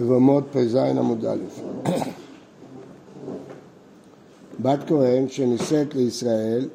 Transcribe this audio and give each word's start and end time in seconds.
יבמות 0.00 0.44
פ"ז 0.52 0.74
עמוד 0.74 1.24
א' 1.24 1.38
בת 4.62 4.78
כהן 4.86 5.28
שנישאת 5.28 5.94
לישראל 5.94 6.68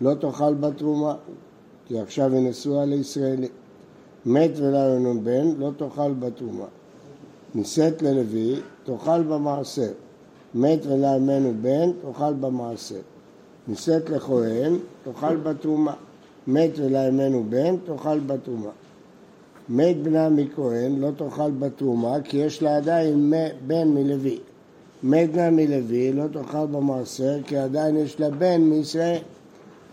לא 0.00 0.14
תאכל 0.14 0.54
בתרומה, 0.54 1.14
כי 1.86 2.00
עכשיו 2.00 2.34
היא 2.34 2.48
נשואה 2.48 2.84
לישראלי. 2.84 3.48
מת 4.26 4.50
ולא 4.56 4.96
ינון 4.96 5.24
בן, 5.24 5.48
לא 5.58 5.70
תאכל 5.76 6.12
בתרומה. 6.12 6.64
נישאת 7.54 8.02
ללוי, 8.02 8.60
תאכל 8.84 9.22
במעשר. 9.22 9.92
מת 10.54 10.86
ולא 10.86 11.06
ימנו 11.06 11.52
בן, 11.62 11.90
תאכל 12.02 12.32
במעשר. 12.32 13.00
נישאת 13.68 14.10
לכהן, 14.10 14.78
תאכל 15.04 15.36
בתרומה. 15.36 15.94
מת 16.46 16.70
ולא 16.76 16.98
ימנו 16.98 17.44
בן, 17.48 17.76
תאכל 17.76 18.18
בתרומה. 18.18 18.70
מת 19.70 19.96
בנה 20.02 20.28
מכהן, 20.28 20.98
לא 20.98 21.10
תאכל 21.16 21.50
בתרומה, 21.50 22.16
כי 22.24 22.36
יש 22.36 22.62
לה 22.62 22.76
עדיין 22.76 23.32
בן 23.66 23.88
מלוי. 23.88 24.38
מת 25.02 25.32
בנה 25.32 25.50
מלוי, 25.50 26.12
לא 26.12 26.24
תאכל 26.32 26.66
במעשר, 26.66 27.42
כי 27.46 27.56
עדיין 27.56 27.96
יש 27.96 28.20
לה 28.20 28.30
בן 28.30 28.60
מישראל. 28.60 29.18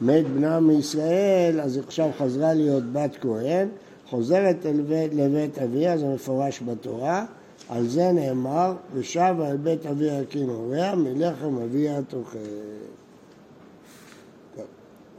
מת 0.02 0.28
בנה 0.28 0.60
מישראל, 0.60 1.62
אז 1.62 1.78
עכשיו 1.78 2.10
חזרה 2.18 2.54
להיות 2.54 2.84
בת 2.92 3.18
כהן, 3.22 3.68
חוזרת 4.10 4.66
אל 4.66 4.82
בית, 4.82 5.14
לבית 5.14 5.60
אביה, 5.60 5.98
זה 5.98 6.14
מפורש 6.14 6.62
בתורה, 6.66 7.26
על 7.70 7.88
זה 7.88 8.12
נאמר, 8.12 8.74
ושב 8.94 9.36
על 9.46 9.58
בית 9.58 9.86
אביה 9.86 10.26
כנוריה, 10.30 10.96
מלחם 10.96 11.58
אביה 11.58 12.02
תאכל. 12.02 12.38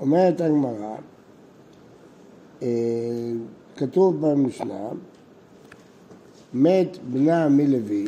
אומרת 0.00 0.40
הגמרא, 0.40 0.96
אה, 2.62 2.68
כתוב 3.78 4.26
במשנה, 4.26 4.88
מת 6.54 6.96
בנה 7.12 7.48
מלוי, 7.48 8.06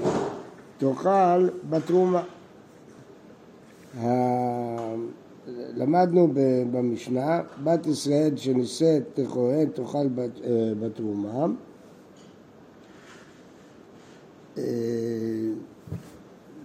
תאכל 0.79 1.49
בתרומה. 1.71 2.23
למדנו 5.77 6.29
במשנה, 6.71 7.41
בת 7.65 7.87
ישראל 7.87 8.37
שנישאת 8.37 9.19
לכהן 9.19 9.69
תאכל 9.75 9.99
אה, 9.99 10.73
בתרומה. 10.81 11.47
אה, 14.59 14.63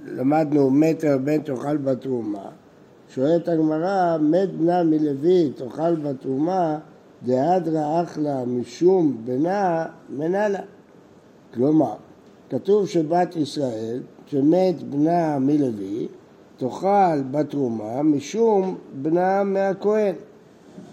למדנו 0.05 0.69
מטר 0.69 1.17
בן 1.23 1.41
תאכל 1.41 1.77
בתרומה. 1.77 2.49
שואלת 3.09 3.47
הגמרא, 3.47 4.17
מת 4.17 4.49
בנה 4.49 4.83
מלוי 4.83 5.51
תאכל 5.55 5.95
בתרומה, 5.95 6.79
דהדרא 7.25 8.03
אחלה 8.03 8.45
משום 8.45 9.17
בנה 9.25 9.85
מנלה. 10.09 10.59
כלומר, 11.53 11.93
כתוב 12.49 12.87
שבת 12.87 13.35
ישראל, 13.35 14.01
שמת 14.27 14.83
בנה 14.83 15.39
מלוי, 15.39 16.07
תאכל 16.57 17.21
בתרומה 17.31 18.03
משום 18.03 18.75
בנה 19.01 19.43
מהכהן. 19.43 20.15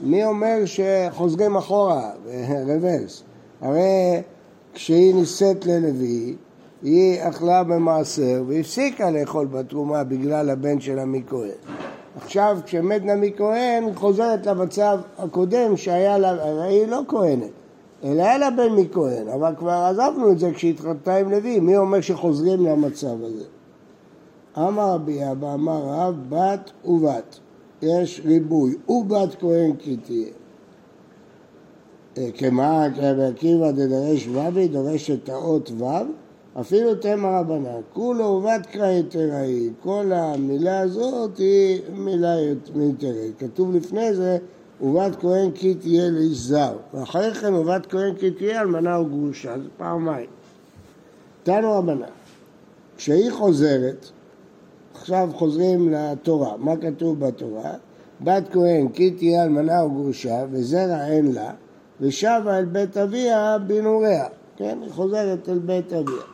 מי 0.03 0.25
אומר 0.25 0.59
שחוזרים 0.65 1.57
אחורה, 1.57 2.11
רוורס? 2.69 3.23
הרי 3.61 4.23
כשהיא 4.75 5.15
נישאת 5.15 5.67
ללוי, 5.67 6.37
היא 6.83 7.23
אכלה 7.23 7.65
במעשר 7.65 8.43
והפסיקה 8.47 9.11
לאכול 9.11 9.47
בתרומה 9.47 10.05
בגלל 10.05 10.51
הבן 10.51 10.81
שלה 10.81 11.05
מכהן. 11.05 11.92
עכשיו 12.17 12.59
כשמת 12.65 13.05
נמי 13.05 13.33
כהן 13.37 13.95
חוזרת 13.95 14.47
למצב 14.47 15.01
הקודם 15.19 15.77
שהיה 15.77 16.19
לה, 16.19 16.31
הרי 16.31 16.75
היא 16.75 16.87
לא 16.87 17.01
כהנת, 17.09 17.51
אלא 18.05 18.23
היה 18.23 18.39
לה 18.39 18.51
בן 18.51 18.73
מכהן, 18.73 19.29
אבל 19.29 19.55
כבר 19.59 19.71
עזבנו 19.71 20.33
את 20.33 20.39
זה 20.39 20.51
כשהתחתנה 20.53 21.17
עם 21.17 21.31
לוי, 21.31 21.61
מי 21.61 21.77
אומר 21.77 22.01
שחוזרים 22.01 22.67
למצב 22.67 23.23
הזה? 23.23 23.45
אמר 24.59 24.95
רבי 24.95 25.31
אבא, 25.31 25.55
אמר 25.55 25.83
רב, 25.85 26.15
בת 26.29 26.71
ובת, 26.85 27.39
יש 27.83 28.21
ריבוי, 28.25 28.75
ובת 28.89 29.35
כהן 29.41 29.77
כי 29.79 29.97
תהיה. 29.97 30.29
אה, 32.19 32.29
כמה 32.39 32.87
כרבי 32.97 33.25
עקיבא 33.25 33.71
דדרש 33.71 34.27
ו' 34.27 34.67
דורש 34.73 35.11
את 35.11 35.29
האות 35.29 35.71
ו' 35.79 35.85
אפילו 36.61 36.95
תמר 36.95 37.29
רבנן, 37.41 37.81
כולו 37.93 38.25
ובת 38.25 38.67
קרא 38.67 38.91
יתראי, 38.91 39.71
כל 39.83 40.13
המילה 40.15 40.81
הזאת 40.81 41.39
היא 41.39 41.81
מילה 41.95 42.35
מיתרת. 42.75 43.31
כתוב 43.39 43.77
לפני 43.77 44.15
זה, 44.15 44.39
ובת 44.81 45.17
כהן 45.21 45.51
כי 45.51 45.75
תהיה 45.75 46.11
לאיש 46.11 46.39
זר, 46.39 46.77
ואחרי 46.95 47.35
כן 47.35 47.55
ובת 47.55 47.87
כהן 47.87 48.15
כי 48.15 48.31
תהיה 48.31 48.61
אלמנה 48.61 49.01
וגרושה, 49.01 49.59
זה 49.59 49.69
פעמיים. 49.77 50.27
תנו 51.43 51.73
רבנן, 51.73 52.07
כשהיא 52.97 53.31
חוזרת, 53.31 54.07
עכשיו 54.95 55.29
חוזרים 55.35 55.93
לתורה, 55.93 56.57
מה 56.57 56.77
כתוב 56.77 57.21
בתורה? 57.21 57.73
בת 58.21 58.45
כהן 58.53 58.89
כי 58.89 59.11
תהיה 59.11 59.45
אלמנה 59.45 59.85
וגרושה 59.85 60.45
וזרע 60.51 61.07
אין 61.07 61.33
לה 61.33 61.51
ושבה 62.01 62.59
אל 62.59 62.65
בית 62.65 62.97
אביה 62.97 63.59
בנעוריה, 63.67 64.27
כן? 64.57 64.79
היא 64.83 64.91
חוזרת 64.91 65.49
אל 65.49 65.59
בית 65.59 65.93
אביה. 65.93 66.32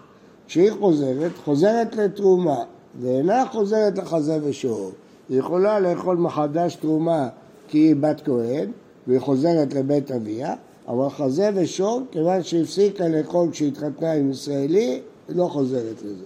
כשהיא 0.48 0.70
חוזרת, 0.70 1.32
חוזרת 1.44 1.96
לתרומה 1.96 2.56
ואינה 3.00 3.46
חוזרת 3.46 3.98
לחזה 3.98 4.38
ושור. 4.42 4.90
היא 5.28 5.38
יכולה 5.38 5.80
לאכול 5.80 6.16
מחדש 6.16 6.76
תרומה 6.76 7.28
כי 7.68 7.78
היא 7.78 7.96
בת 8.00 8.20
כהן 8.24 8.70
והיא 9.06 9.20
חוזרת 9.20 9.74
לבית 9.74 10.10
אביה, 10.10 10.54
אבל 10.88 11.10
חזה 11.10 11.50
ושור, 11.54 12.02
כיוון 12.10 12.42
שהפסיקה 12.42 13.08
לאכול 13.08 13.50
כשהתחתנה 13.50 14.12
עם 14.12 14.30
ישראלי, 14.30 15.00
לא 15.28 15.44
חוזרת 15.44 16.02
לזה. 16.04 16.24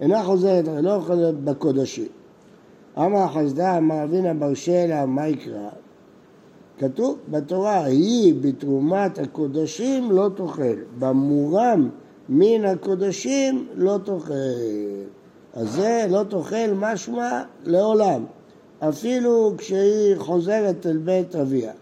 אינה 0.00 0.22
חוזרת, 0.24 0.64
לא 0.82 0.90
יכולה 0.90 1.32
בקודשים. 1.32 2.08
אמר 2.98 3.28
חסדה, 3.28 3.78
אמר 3.78 4.04
אבינה 4.04 4.34
בר 4.34 4.54
שלה, 4.54 5.06
מה 5.06 5.28
יקרא? 5.28 5.68
כתוב 6.78 7.18
בתורה, 7.30 7.84
היא 7.84 8.34
בתרומת 8.40 9.18
הקודשים 9.18 10.10
לא 10.10 10.28
תאכל, 10.36 10.76
במורם 10.98 11.88
מן 12.28 12.64
הקודשים 12.64 13.66
לא 13.74 13.98
תאכל. 14.04 14.32
אז 15.54 15.72
זה 15.72 16.06
לא 16.10 16.22
תאכל 16.22 16.70
משמע 16.74 17.42
לעולם, 17.64 18.24
אפילו 18.78 19.52
כשהיא 19.58 20.16
חוזרת 20.16 20.86
אל 20.86 20.96
בית 20.96 21.36
אביה. 21.36 21.72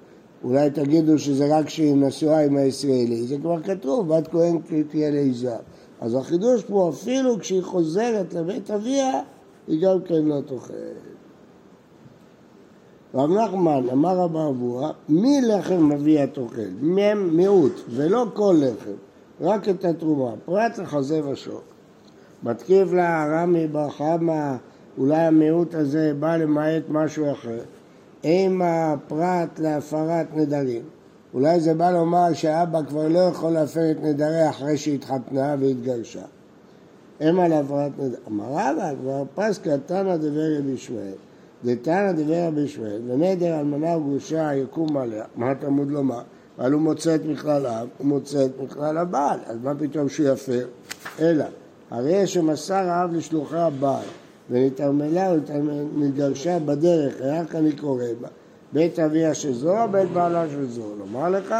אולי 0.44 0.70
תגידו 0.70 1.18
שזה 1.18 1.58
רק 1.58 1.66
כשהיא 1.66 1.96
נשואה 1.96 2.44
עם 2.44 2.56
הישראלי, 2.56 3.22
זה 3.22 3.36
כבר 3.38 3.62
כתוב, 3.62 4.08
בת 4.08 4.28
כהן 4.28 4.58
תהיה 4.90 5.10
לאישה. 5.10 5.56
אז 6.00 6.14
החידוש 6.14 6.62
פה, 6.62 6.90
אפילו 6.94 7.38
כשהיא 7.38 7.62
חוזרת 7.62 8.34
לבית 8.34 8.70
אביה, 8.70 9.20
היא 9.68 9.82
גם 9.82 10.02
כן 10.02 10.24
לא 10.24 10.40
תאכל. 10.40 10.74
רב 13.14 13.30
נחמן 13.30 13.88
אמר 13.92 14.16
רב 14.16 14.36
אבוה, 14.36 14.90
מי 15.08 15.40
לחם 15.40 15.92
אביה 15.92 16.26
תאכל? 16.26 16.84
מיעוט, 17.32 17.80
ולא 17.88 18.26
כל 18.34 18.56
לחם. 18.58 19.13
רק 19.40 19.68
את 19.68 19.84
התרומה, 19.84 20.30
פרט 20.44 20.78
לחזה 20.78 21.28
ושוק. 21.28 21.62
מתקיף 22.42 22.92
לה 22.92 23.26
רמי 23.26 23.66
בר 23.66 23.90
חמא, 23.90 24.56
אולי 24.98 25.16
המיעוט 25.16 25.74
הזה 25.74 26.12
בא 26.20 26.36
למעט 26.36 26.82
משהו 26.88 27.32
אחר. 27.32 27.60
אם 28.24 28.62
הפרט 28.64 29.58
להפרת 29.58 30.26
נדרים. 30.34 30.82
אולי 31.34 31.60
זה 31.60 31.74
בא 31.74 31.90
לומר 31.90 32.32
שאבא 32.32 32.80
כבר 32.88 33.08
לא 33.08 33.18
יכול 33.18 33.50
להפר 33.50 33.90
את 33.90 33.96
נדריה 34.02 34.50
אחרי 34.50 34.76
שהתחתנה 34.76 35.56
והתגרשה. 35.60 36.24
אם 37.20 37.40
על 37.40 37.52
הפרת 37.52 37.92
נדרים. 37.98 38.14
אמר 38.28 38.44
רבא 38.50 38.92
כבר 39.00 39.22
פסקה 39.34 39.78
תנא 39.86 40.16
דבר 40.16 40.58
רבי 40.58 40.70
ישמעאל. 40.70 41.12
דתנא 41.64 42.12
דבר 42.12 42.46
רבי 42.46 42.60
ישמעאל, 42.60 43.00
ונדר 43.08 43.60
אלמנה 43.60 43.96
וגרושה 43.96 44.54
יקום 44.54 44.96
עליה. 44.96 45.24
מה 45.36 45.50
התלמוד 45.50 45.90
לומר? 45.90 46.22
אבל 46.58 46.72
הוא 46.72 46.80
מוצא 46.80 47.14
את 47.14 47.20
מכלל 47.24 47.66
האב, 47.66 47.88
הוא 47.98 48.06
מוצא 48.06 48.44
את 48.44 48.50
מכלל 48.62 48.98
הבעל, 48.98 49.38
אז 49.46 49.56
מה 49.62 49.74
פתאום 49.74 50.08
שהוא 50.08 50.28
יפר? 50.28 50.66
אלא, 51.20 51.44
הרי 51.90 52.26
שמסר 52.26 52.74
האב 52.74 53.14
לשלוחי 53.14 53.56
הבעל, 53.56 54.04
ונתערמלה 54.50 55.32
ונתגרשה 55.96 56.58
בדרך, 56.58 57.14
רק 57.20 57.54
אני 57.54 57.72
קורא 57.72 58.04
בה, 58.20 58.28
בית 58.72 58.98
אביה 58.98 59.34
של 59.34 59.54
זו, 59.54 59.74
בית 59.90 60.10
בעלה 60.10 60.44
של 60.50 60.70
זו. 60.70 60.94
לומר 60.98 61.30
לך, 61.30 61.54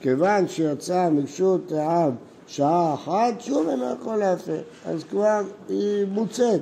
כיוון 0.00 0.48
שיצא 0.48 1.08
מרשות 1.10 1.72
האב 1.72 2.12
שעה 2.46 2.94
אחת, 2.94 3.40
שוב 3.40 3.68
אינו 3.68 3.84
יכול 4.00 4.16
להפר. 4.16 4.60
אז 4.86 5.04
כבר 5.04 5.40
היא 5.68 6.06
מוצאת. 6.06 6.60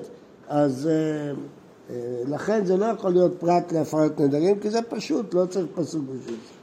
אז 0.48 0.88
אה, 0.88 1.32
אה, 1.90 2.22
לכן 2.28 2.64
זה 2.64 2.76
לא 2.76 2.84
יכול 2.84 3.12
להיות 3.12 3.32
פרט 3.40 3.72
להפרת 3.72 4.20
נדרים, 4.20 4.60
כי 4.60 4.70
זה 4.70 4.82
פשוט, 4.82 5.34
לא 5.34 5.46
צריך 5.46 5.66
פסוק 5.74 6.02
בשביל 6.02 6.36
זה. 6.48 6.55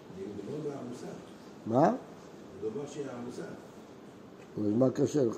מה? 1.66 1.92
זה 2.62 2.70
דבר 2.70 2.86
שהיא 2.86 3.06
עמוסה. 3.22 3.42
אז 4.58 4.72
מה 4.78 4.90
קשה 4.90 5.26
לך? 5.26 5.38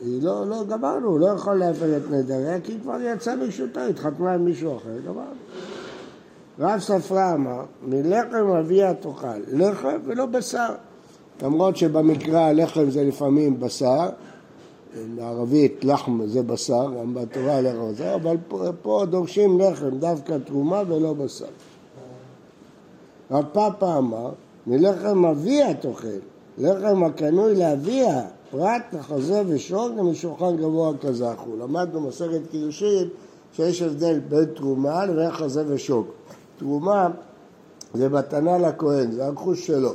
היא 0.00 0.22
לא, 0.22 0.46
לא, 0.46 0.64
גמרנו, 0.64 1.18
לא 1.18 1.26
יכול 1.26 1.54
להפר 1.54 1.96
את 1.96 2.10
נדריה 2.10 2.60
כי 2.60 2.72
היא 2.72 2.80
כבר 2.80 3.00
יצאה 3.00 3.36
מרשותו, 3.36 3.80
התחתנה 3.80 4.34
עם 4.34 4.44
מישהו 4.44 4.76
אחר, 4.76 4.98
גמרנו. 5.06 5.34
רב 6.58 6.80
ספרה 6.80 7.34
אמר, 7.34 7.64
מלחם 7.82 8.46
אביה 8.60 8.94
תאכל, 8.94 9.38
לחם 9.52 9.98
ולא 10.04 10.26
בשר. 10.26 10.74
למרות 11.42 11.76
שבמקרא 11.76 12.40
הלחם 12.40 12.90
זה 12.90 13.04
לפעמים 13.04 13.60
בשר, 13.60 14.08
בערבית 15.16 15.84
לחם 15.84 16.26
זה 16.26 16.42
בשר, 16.42 16.86
גם 17.00 17.14
בתורה 17.14 17.60
לחם 17.60 17.92
זה, 17.96 18.14
אבל 18.14 18.36
פה, 18.48 18.64
פה 18.82 19.04
דורשים 19.10 19.60
לחם, 19.60 19.98
דווקא 19.98 20.38
תרומה 20.46 20.82
ולא 20.88 21.12
בשר. 21.12 21.44
רב 23.30 23.44
פאפה 23.52 23.98
אמר, 23.98 24.30
מלחם 24.66 25.24
אביה 25.24 25.74
תאכל, 25.74 26.08
לחם 26.58 27.04
הקנוי 27.04 27.56
לאביה, 27.56 28.22
פרט 28.50 28.82
לחזה 28.92 29.42
ושור 29.46 29.90
ומשולחן 29.98 30.56
גבוה 30.56 30.92
כזכו. 31.00 31.56
למדנו 31.60 32.00
מסכת 32.00 32.40
קידושין 32.50 33.08
שיש 33.52 33.82
הבדל 33.82 34.18
בין 34.18 34.44
תרומה 34.44 35.06
לבין 35.06 35.30
חזה 35.30 35.64
ושוק. 35.68 36.06
תרומה 36.58 37.08
זה 37.94 38.08
מתנה 38.08 38.58
לכהן, 38.58 39.12
זה 39.12 39.26
הרכוש 39.26 39.66
שלו. 39.66 39.92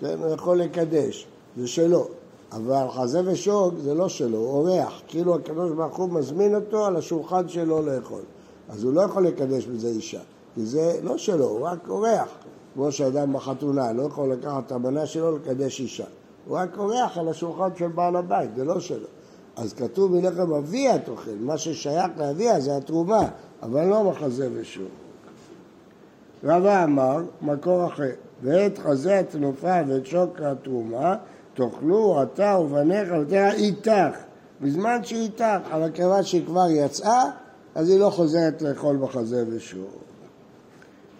כן, 0.00 0.18
הוא 0.22 0.34
יכול 0.34 0.58
לקדש, 0.58 1.26
זה 1.56 1.66
שלו. 1.66 2.06
אבל 2.52 2.86
חזה 2.90 3.20
ושוק 3.24 3.74
זה 3.78 3.94
לא 3.94 4.08
שלו, 4.08 4.38
הוא 4.38 4.48
אורח. 4.48 5.02
כאילו 5.08 5.34
הקדוש 5.34 5.72
ברוך 5.72 5.96
הוא 5.96 6.10
מזמין 6.10 6.54
אותו 6.54 6.86
על 6.86 6.96
השולחן 6.96 7.48
שלו 7.48 7.82
לאכול. 7.82 8.22
אז 8.68 8.84
הוא 8.84 8.92
לא 8.92 9.00
יכול 9.00 9.26
לקדש 9.26 9.66
בזה 9.66 9.88
אישה, 9.88 10.20
כי 10.54 10.66
זה 10.66 10.98
לא 11.02 11.18
שלו, 11.18 11.44
הוא 11.44 11.60
רק 11.60 11.88
אורח. 11.88 12.28
כמו 12.74 12.92
שאדם 12.92 13.32
בחתונה 13.32 13.92
לא 13.92 14.02
יכול 14.02 14.32
לקחת 14.32 14.66
את 14.66 14.72
המנה 14.72 15.06
שלו 15.06 15.36
לקדש 15.36 15.80
אישה. 15.80 16.04
הוא 16.48 16.56
רק 16.56 16.78
אורח 16.78 17.18
על 17.18 17.28
השולחן 17.28 17.68
של 17.78 17.88
בעל 17.88 18.16
הבית, 18.16 18.50
זה 18.56 18.64
לא 18.64 18.80
שלו. 18.80 19.06
אז 19.56 19.72
כתוב 19.72 20.12
מלחם 20.12 20.52
אביה 20.52 20.98
תאכל, 20.98 21.30
מה 21.40 21.58
ששייך 21.58 22.06
לאביה 22.16 22.60
זה 22.60 22.76
התרומה, 22.76 23.28
אבל 23.62 23.84
לא 23.84 24.04
מחזה 24.04 24.48
ושוק. 24.54 24.88
רבא 26.44 26.84
אמר, 26.84 27.16
מקור 27.42 27.86
אחר, 27.86 28.10
ואת 28.42 28.78
חזה 28.78 29.18
התנופה 29.18 29.80
ואת 29.88 30.06
שוק 30.06 30.40
התרומה 30.40 31.16
תאכלו 31.54 32.22
אתה 32.22 32.58
ובניך 32.60 33.08
ותראה 33.22 33.52
איתך, 33.52 34.16
בזמן 34.60 35.04
שהיא 35.04 35.22
איתך, 35.22 35.68
אבל 35.72 35.90
כיוון 35.94 36.22
שהיא 36.22 36.46
כבר 36.46 36.66
יצאה, 36.70 37.30
אז 37.74 37.90
היא 37.90 38.00
לא 38.00 38.10
חוזרת 38.10 38.62
לאכול 38.62 38.96
בחזה 38.96 39.44
ושוק. 39.48 40.04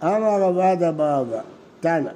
אמר 0.02 0.42
רב 0.42 0.58
עדה 0.58 0.92
באבא, 0.92 1.40
תנא, 1.80 2.10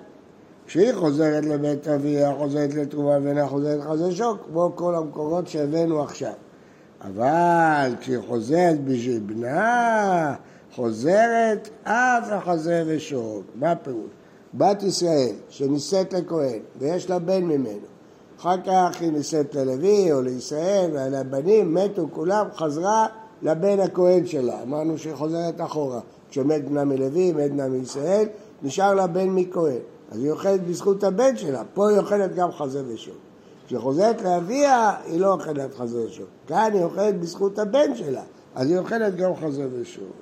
כשהיא 0.67 0.93
חוזרת 0.93 1.45
לבית 1.45 1.89
אביה, 1.89 2.35
חוזרת 2.39 2.75
לתרומה 2.75 3.19
ואינה 3.23 3.49
חוזרת 3.49 3.81
לחזה 3.81 4.13
שוק, 4.13 4.39
כמו 4.47 4.73
כל 4.75 4.95
המקורות 4.95 5.49
שהבאנו 5.49 6.03
עכשיו. 6.03 6.33
אבל 7.01 7.95
כשהיא 8.01 8.19
חוזרת 8.29 8.85
בשביל 8.85 9.21
בנה, 9.27 10.35
חוזרת 10.75 11.69
אף 11.83 12.33
החזה 12.33 12.85
ושוק. 12.87 13.45
מה 13.55 13.71
הפירוש? 13.71 14.11
בת 14.55 14.83
ישראל 14.83 15.35
שנישאת 15.49 16.13
לכהן 16.13 16.59
ויש 16.79 17.11
לה 17.11 17.19
בן 17.19 17.45
ממנו, 17.45 17.87
אחר 18.39 18.63
כך 18.67 19.01
היא 19.01 19.13
נישאת 19.13 19.55
ללוי 19.55 20.13
או 20.13 20.23
לישראל, 20.23 20.91
והבנים 20.93 21.75
מתו 21.75 22.09
כולם, 22.13 22.47
חזרה 22.55 23.07
לבן 23.43 23.81
הכהן 23.81 24.27
שלה. 24.27 24.63
אמרנו 24.63 24.99
שהיא 24.99 25.15
חוזרת 25.15 25.61
אחורה. 25.61 26.01
כשמת 26.31 26.65
בנה 26.65 26.85
מלוי, 26.85 27.33
מת 27.33 27.51
בנה 27.51 27.69
מישראל, 27.69 28.29
נשאר 28.63 28.95
לה 28.95 29.07
בן 29.07 29.29
מכהן. 29.29 29.79
אז 30.11 30.23
היא 30.23 30.31
אוכלת 30.31 30.67
בזכות 30.67 31.05
הבן 31.05 31.37
שלה, 31.37 31.63
פה 31.75 31.89
היא 31.89 31.99
אוכלת 31.99 32.35
גם 32.35 32.53
חזה. 32.53 32.83
כשהיא 33.67 33.79
חוזרת 33.79 34.23
לאביה, 34.23 34.97
היא 35.05 35.21
לא 35.21 35.33
אוכלת 35.33 35.75
חזה 35.75 36.07
ושוק. 36.07 36.29
כאן 36.47 36.71
היא 36.75 36.83
אוכלת 36.85 37.21
בזכות 37.21 37.59
הבן 37.59 37.95
שלה, 37.95 38.23
אז 38.55 38.71
היא 38.71 38.79
אוכלת 38.79 39.17
גם 39.17 39.37
חזה 39.37 39.69
ושוק. 39.73 40.13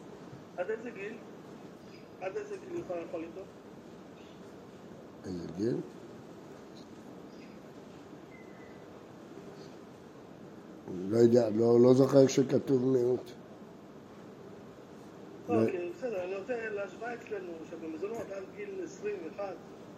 עד 0.56 0.66
איזה 0.70 0.90
גיל? 0.90 1.12
עד 2.20 2.32
איזה 2.36 2.54
גיל 2.54 2.74
היא 2.74 2.82
יכולה 2.84 3.00
לאכול 3.00 3.20
איתו? 3.20 3.40
איזה 5.26 5.46
גיל? 5.56 5.76
לא 11.09 11.19
יודע, 11.19 11.49
לא, 11.50 11.81
לא 11.81 11.94
זוכר 11.94 12.27
שכתוב 12.27 12.85
מיעוט. 12.85 13.31
כי 15.47 15.53
בסדר, 15.53 16.25
אני 16.25 16.35
רוצה 16.37 16.55
להשוואה 16.75 17.15
אצלנו, 17.15 17.53
שבמזונות 17.71 18.27
עד 18.37 18.43
גיל 18.56 18.69
21. 18.85 19.44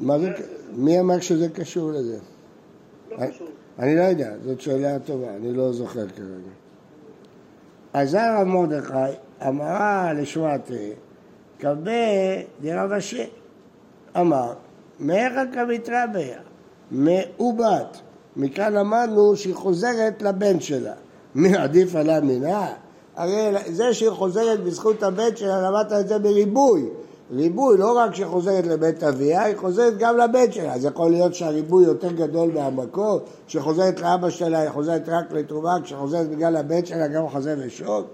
מה 0.01 0.19
זה, 0.19 0.33
מי 0.73 1.01
אמר 1.01 1.21
שזה 1.21 1.49
קשור 1.49 1.91
לזה? 1.91 2.19
לא 3.11 3.27
קשור. 3.27 3.49
אני 3.79 3.97
לא 3.97 4.03
יודע, 4.03 4.35
זאת 4.45 4.61
שאלה 4.61 4.99
טובה, 4.99 5.37
אני 5.37 5.53
לא 5.53 5.73
זוכר 5.73 6.09
כרגע. 6.09 6.53
עזר 7.93 8.37
רב 8.39 8.47
מרדכי 8.47 9.19
אמרה 9.49 10.13
לשמעתי, 10.13 10.93
קבה 11.59 11.93
דרב 12.61 12.93
אשר. 12.93 13.25
אמר, 14.17 14.55
מאיך 15.01 15.33
כמתרביה? 15.53 16.39
מעובת. 16.91 18.01
מכאן 18.39 18.73
למדנו 18.73 19.37
שהיא 19.37 19.55
חוזרת 19.55 20.23
לבן 20.23 20.61
שלה. 20.61 20.93
מי 21.35 21.57
עדיף 21.57 21.97
עליה 21.97 22.21
מינה? 22.21 22.67
הרי 23.17 23.53
זה 23.73 23.95
שהיא 23.95 24.11
חוזרת 24.11 24.65
בזכות 24.65 25.03
הבן 25.03 25.37
שלה, 25.37 25.71
למדת 25.71 25.93
את 25.93 26.09
זה 26.09 26.19
בריבוי. 26.19 26.89
ריבוי, 27.33 27.79
לא 27.79 27.99
רק 27.99 28.15
שהיא 28.15 28.27
חוזרת 28.27 28.67
לבית 28.67 29.03
אביה, 29.03 29.43
היא 29.43 29.57
חוזרת 29.57 29.99
גם 29.99 30.19
לבן 30.19 30.53
שלה. 30.53 30.75
אז 30.75 30.85
יכול 30.85 31.11
להיות 31.11 31.35
שהריבוי 31.35 31.85
יותר 31.85 32.13
גדול 32.13 32.51
מהמקור, 32.55 33.21
כשחוזרת 33.47 34.01
לאבא 34.01 34.31
שלה 34.31 34.61
היא 34.61 34.71
חוזרת 34.71 35.09
רק 35.09 35.33
לתרומה, 35.33 35.77
כשחוזרת 35.85 36.31
בגלל 36.31 36.57
הבן 36.57 36.85
שלה 36.85 37.09
גם 37.09 37.29
חוזר 37.29 37.55
ושוק. 37.67 38.07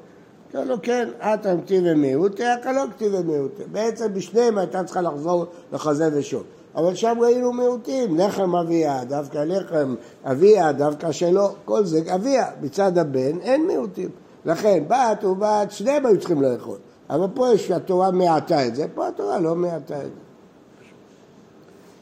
אמר 0.55 0.65
לו, 0.65 0.77
כן, 0.83 1.09
את 1.19 1.47
אמתי 1.47 1.81
ומיעוטי, 1.85 2.43
אתה 2.61 2.73
לא 2.73 2.83
כתיב 2.91 3.15
ומיעוטי. 3.15 3.63
בעצם 3.73 4.15
בשניהם 4.15 4.59
הייתה 4.59 4.85
צריכה 4.85 5.01
לחזור 5.01 5.47
לחזה 5.73 6.09
ושוק. 6.13 6.45
אבל 6.77 6.95
שם 6.95 7.19
ראינו 7.21 7.53
מיעוטים, 7.53 8.19
לחם 8.19 8.57
אביה, 8.57 9.05
דווקא 9.05 9.39
לחם 9.39 9.95
אביה, 10.25 10.73
דווקא 10.73 11.13
שלו, 11.13 11.49
כל 11.65 11.85
זה 11.85 12.01
אביה. 12.15 12.47
מצד 12.63 12.99
הבן 12.99 13.41
אין 13.41 13.67
מיעוטים. 13.67 14.09
לכן 14.45 14.85
בת 14.89 15.25
ובת, 15.25 15.71
שניהם 15.71 16.07
היו 16.07 16.19
צריכים 16.19 16.43
לאכול. 16.43 16.79
אבל 17.11 17.27
פה 17.35 17.49
יש, 17.55 17.71
התורה 17.71 18.11
מעטה 18.11 18.67
את 18.67 18.75
זה, 18.75 18.87
פה 18.95 19.09
התורה 19.09 19.41
לא 19.41 19.55
מעטה 19.55 19.99
את 19.99 20.03
זה. 20.05 20.21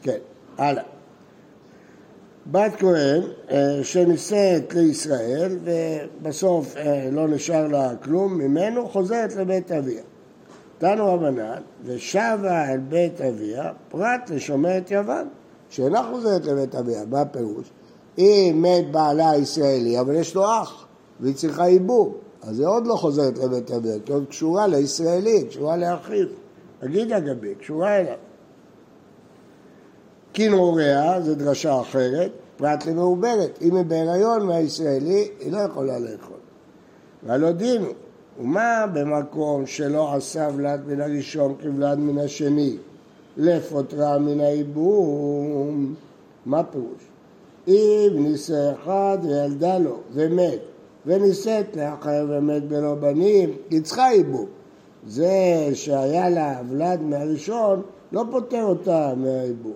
כן, 0.01 0.17
הלאה. 0.57 0.83
בת 2.51 2.71
כהן 2.77 3.21
אה, 3.51 3.79
שנישאת 3.83 4.73
לישראל 4.73 5.57
ובסוף 5.63 6.77
אה, 6.77 7.09
לא 7.11 7.27
נשאר 7.27 7.67
לה 7.67 7.95
כלום 8.03 8.37
ממנו, 8.37 8.89
חוזרת 8.89 9.35
לבית 9.35 9.71
אביה. 9.71 10.03
תנו 10.77 11.13
רבנן, 11.13 11.61
ושבה 11.85 12.71
אל 12.71 12.77
בית 12.77 13.21
אביה, 13.21 13.71
פרט 13.89 14.29
לשומרת 14.29 14.91
יוון, 14.91 15.27
שאינה 15.69 16.03
חוזרת 16.11 16.45
לבית 16.45 16.75
אביה. 16.75 17.05
מה 17.09 17.21
הפירוש? 17.21 17.69
אם 18.17 18.59
מת 18.61 18.91
בעלה 18.91 19.31
הישראלי, 19.31 19.99
אבל 19.99 20.15
יש 20.15 20.35
לו 20.35 20.45
אח, 20.45 20.87
והיא 21.19 21.35
צריכה 21.35 21.67
ייבום, 21.67 22.13
אז 22.41 22.59
היא 22.59 22.67
עוד 22.67 22.87
לא 22.87 22.95
חוזרת 22.95 23.37
לבית 23.37 23.71
אביה, 23.71 23.95
כי 24.05 24.11
עוד 24.11 24.25
קשורה 24.29 24.67
לישראלי, 24.67 25.47
קשורה 25.49 25.77
לאחיו. 25.77 26.27
אגיד 26.85 27.11
הגבי, 27.11 27.55
קשורה 27.55 27.97
אליו. 27.99 28.17
כנעוריה, 30.33 31.21
זו 31.21 31.35
דרשה 31.35 31.81
אחרת, 31.81 32.31
פרט 32.57 32.85
למעוברת. 32.85 33.59
אם 33.61 33.75
היא 33.75 33.85
בהיריון 33.85 34.45
מהישראלי, 34.45 35.27
היא 35.39 35.51
לא 35.51 35.57
יכולה 35.57 35.99
לאכול. 35.99 36.37
והלא 37.23 37.51
דין 37.51 37.81
הוא, 37.81 37.93
ומה 38.39 38.85
במקום 38.93 39.65
שלא 39.65 40.13
עשה 40.13 40.47
ולד 40.55 40.81
מן 40.87 41.01
הראשון 41.01 41.55
כבלד 41.61 41.99
מן 41.99 42.17
השני, 42.17 42.77
לפוטרה 43.37 44.17
מן 44.17 44.39
הייבום, 44.39 45.93
מה 46.45 46.63
פירוש? 46.63 47.03
אם 47.67 48.09
נישא 48.13 48.71
אחד 48.73 49.17
וילדה 49.23 49.77
לו 49.77 49.97
ומת, 50.13 50.59
ונישאת 51.05 51.75
לאחר 51.75 52.25
ומת 52.29 52.63
בלא 52.63 52.95
בנים, 52.95 53.49
היא 53.69 53.81
צריכה 53.81 54.07
ייבום. 54.13 54.45
זה 55.07 55.69
שהיה 55.73 56.29
לה 56.29 56.61
ולד 56.69 57.01
מהראשון, 57.01 57.81
לא 58.11 58.23
פוטר 58.31 58.63
אותה 58.63 59.13
מהייבום. 59.17 59.73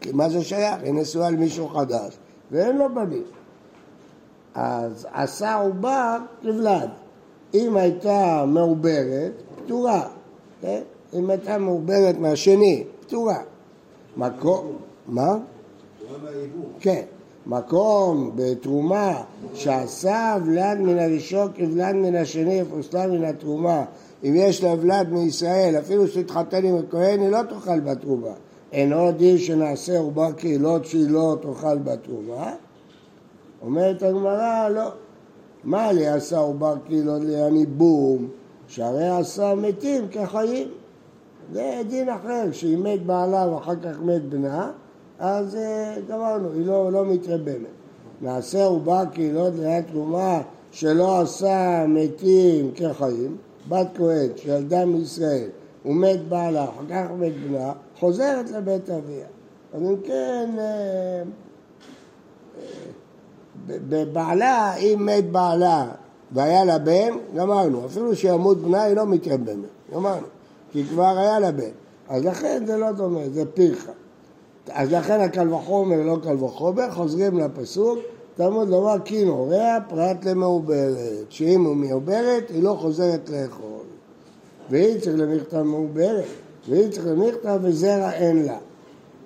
כי 0.00 0.12
מה 0.12 0.28
זה 0.28 0.42
שייך? 0.44 0.82
היא 0.82 0.94
נשואה 0.94 1.30
למישהו 1.30 1.68
חדש 1.68 2.18
ואין 2.50 2.76
לו 2.76 2.94
בנים. 2.94 3.22
אז 4.56 5.06
עשה 5.12 5.54
עובר 5.54 6.16
לבלד. 6.42 6.88
אם 7.54 7.76
הייתה 7.76 8.44
מעוברת, 8.46 9.32
פטורה. 9.56 10.08
כן? 10.60 10.80
אם 11.14 11.30
הייתה 11.30 11.58
מעוברת 11.58 12.18
מהשני, 12.18 12.84
פטורה. 13.00 13.38
מקום, 14.16 14.76
מה? 15.08 15.36
כן. 16.80 17.02
מקום 17.46 18.30
בתרומה 18.34 19.22
שעשה 19.54 20.36
ולד 20.46 20.78
מן 20.78 20.98
הראשון 20.98 21.52
כבלד 21.54 21.94
מן 21.94 22.14
השני 22.14 22.62
ופוסלה 22.62 23.06
מן 23.06 23.24
התרומה 23.24 23.84
אם 24.24 24.34
יש 24.36 24.64
לה 24.64 24.74
ולד 24.80 25.08
מישראל 25.10 25.78
אפילו 25.78 26.08
שתתחתן 26.08 26.64
עם 26.64 26.76
הכהן 26.76 27.20
היא 27.20 27.28
לא 27.28 27.42
תאכל 27.42 27.80
בתרומה 27.80 28.32
אינו 28.72 29.12
דין 29.12 29.38
שנעשה 29.38 29.98
עובר 29.98 30.32
קהילות 30.32 30.86
שהיא 30.86 31.10
לא 31.10 31.36
תאכל 31.42 31.78
בתרומה 31.78 32.54
אומרת 33.62 34.02
הגמרא 34.02 34.68
לא 34.68 34.90
מה 35.64 35.92
לי 35.92 36.06
עשה 36.06 36.38
עובר 36.38 36.74
קהילות 36.86 37.22
לעני 37.24 37.66
בום 37.66 38.28
שהרי 38.68 39.08
עשה 39.08 39.54
מתים 39.54 40.08
כחיים. 40.10 40.68
זה 41.52 41.80
דין 41.88 42.08
אחר, 42.08 42.50
כשהיא 42.50 42.78
מת 42.78 43.06
בעלה 43.06 43.48
ואחר 43.52 43.76
כך 43.76 44.00
מת 44.02 44.22
בנה, 44.22 44.70
אז 45.18 45.56
אה, 45.56 45.94
גמרנו, 46.08 46.52
היא 46.52 46.66
לא, 46.66 46.92
לא 46.92 47.04
מתרבמת. 47.04 47.76
נעשה 48.20 48.64
עובה 48.64 49.02
קהילות 49.12 49.52
ליד 49.58 49.84
תרומה 49.84 50.42
שלא 50.70 51.20
עשה 51.20 51.84
מתים 51.88 52.70
כחיים, 52.74 53.36
בת 53.68 53.86
כהן 53.94 54.28
שילדה 54.36 54.84
מישראל 54.84 55.48
ומת 55.84 56.28
בעלה, 56.28 56.64
אחר 56.64 56.84
כך 56.90 57.06
מת 57.18 57.32
בנה, 57.46 57.72
חוזרת 57.98 58.50
לבית 58.50 58.90
אביה. 58.90 59.26
אז 59.72 59.82
אם 59.82 59.96
כן, 60.04 60.50
אה, 60.58 61.22
בבעלה, 63.66 64.76
אם 64.76 65.06
מת 65.06 65.30
בעלה 65.30 65.86
והיה 66.32 66.64
לה 66.64 66.78
בן, 66.78 67.10
גמרנו. 67.36 67.86
אפילו 67.86 68.16
שימות 68.16 68.58
בנה 68.58 68.82
היא 68.82 68.96
לא 68.96 69.06
מתרבמת, 69.06 69.68
גמרנו. 69.94 70.26
כי 70.72 70.84
כבר 70.84 71.18
היה 71.18 71.38
לה 71.38 71.52
בן. 71.52 71.70
אז 72.08 72.24
לכן 72.24 72.62
זה 72.66 72.76
לא 72.76 72.92
דומה, 72.92 73.20
זה 73.32 73.42
פירחה. 73.54 73.92
אז 74.72 74.92
לכן 74.92 75.20
הקל 75.20 75.54
וחומר 75.54 75.96
לא 76.02 76.16
קל 76.22 76.44
וחומר, 76.44 76.90
חוזרים 76.90 77.38
לפסוק, 77.38 77.98
תלמוד 78.36 78.68
לומר 78.68 78.96
כי 79.04 79.24
נורע 79.24 79.78
פרט 79.88 80.24
למעוברת, 80.24 81.26
שאם 81.28 81.64
הוא 81.64 81.76
מעוברת 81.76 82.50
היא 82.50 82.62
לא 82.62 82.76
חוזרת 82.80 83.30
לאכול. 83.30 83.84
והיא 84.70 85.00
צריך 85.00 85.16
למכתב 85.18 85.62
מעוברת, 85.62 86.24
והיא 86.68 86.90
צריך 86.90 87.06
למכתב 87.06 87.58
וזרע 87.62 88.12
אין 88.12 88.42
לה. 88.42 88.58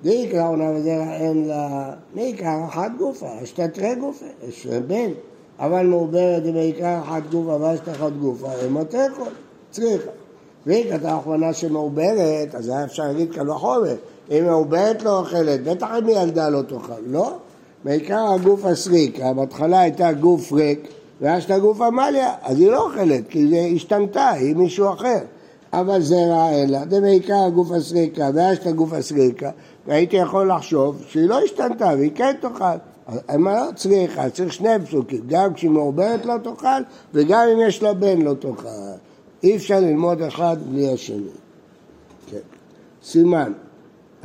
דאיקרא 0.02 0.48
עונה 0.48 0.70
וזרע 0.70 1.16
אין 1.16 1.48
לה, 1.48 1.92
מעיקר 2.14 2.64
אחת 2.68 2.90
גופה, 2.98 3.26
אשתתרי 3.42 3.94
גופה, 3.94 4.26
יש 4.48 4.66
בן. 4.66 5.10
אבל 5.58 5.86
מעוברת 5.86 6.42
בעיקר 6.42 6.98
אחת 7.02 7.22
גופה 7.30 7.56
ואשתחת 7.60 8.12
גופה, 8.20 8.48
אימה 8.62 8.84
תאכול, 8.84 9.28
צריכה. 9.70 10.10
והיא 10.66 10.92
כתב 10.92 11.06
אחרונה 11.06 11.52
שמעוברת, 11.52 12.54
אז 12.54 12.68
היה 12.68 12.84
אפשר 12.84 13.02
להגיד 13.02 13.32
כאן 13.32 13.50
וחומר. 13.50 13.96
אם 14.30 14.44
מעוברת 14.46 15.02
לא 15.02 15.18
אוכלת, 15.18 15.64
בטח 15.64 15.88
אם 15.98 16.06
היא 16.06 16.16
ילדה 16.16 16.48
לא 16.48 16.62
תאכל. 16.62 16.92
לא, 17.06 17.36
בעיקר 17.84 18.32
הגוף 18.34 18.64
הסריק, 18.64 19.20
בהתחלה 19.36 19.80
הייתה 19.80 20.12
גוף 20.12 20.52
ריק, 20.52 20.88
ואז 21.20 21.44
את 21.44 21.50
הגוף 21.50 21.80
עמליה, 21.80 22.34
אז 22.42 22.60
היא 22.60 22.70
לא 22.70 22.86
אוכלת, 22.86 23.28
כי 23.28 23.38
היא 23.38 23.76
השתנתה, 23.76 24.28
היא 24.28 24.56
מישהו 24.56 24.92
אחר. 24.92 25.18
אבל 25.72 26.02
זה 26.02 26.16
רע 26.28 26.50
אין 26.50 26.70
לה, 26.70 26.82
זה 26.90 27.00
בעיקר 27.00 27.44
הגוף 27.46 27.70
הסריקה, 27.70 28.30
ואז 28.34 28.58
את 28.58 28.66
הגוף 28.66 28.92
הסריקה, 28.92 29.50
והייתי 29.86 30.16
יכול 30.16 30.50
לחשוב 30.52 31.02
שהיא 31.08 31.28
לא 31.28 31.40
השתנתה 31.40 31.86
והיא 31.98 32.10
כן 32.14 32.32
תאכל. 32.40 32.64
מה 33.38 33.54
לא 33.54 33.72
צריכה? 33.76 34.30
צריך 34.30 34.52
שני 34.52 34.68
פסוקים, 34.86 35.20
גם 35.26 35.54
כשהיא 35.54 35.70
מעוברת 35.70 36.26
לא 36.26 36.34
תאכל, 36.42 36.82
וגם 37.14 37.40
אם 37.52 37.60
יש 37.68 37.82
לה 37.82 37.94
בן 37.94 38.22
לא 38.22 38.34
תאכל. 38.34 38.68
אי 39.42 39.56
אפשר 39.56 39.80
ללמוד 39.80 40.22
אחד 40.22 40.56
בלי 40.70 40.92
השני. 40.92 41.30
כן. 42.30 42.36
סימן, 43.02 43.52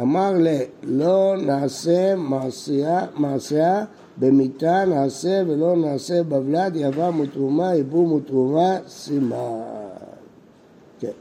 אמר 0.02 0.32
ל... 0.40 0.48
לא 0.84 1.34
נעשה 1.38 2.16
מעשייה, 2.16 3.06
מעשייה 3.16 3.86
במיתה 4.18 4.86
נעשה 4.86 5.44
ולא 5.48 5.76
נעשה 5.76 6.24
בבלד, 6.24 6.72
יבם 6.76 7.20
ותרומה, 7.20 7.76
יבום 7.76 8.12
ותרומה, 8.12 8.78
סימן. 8.88 9.62
כן. 11.00 11.12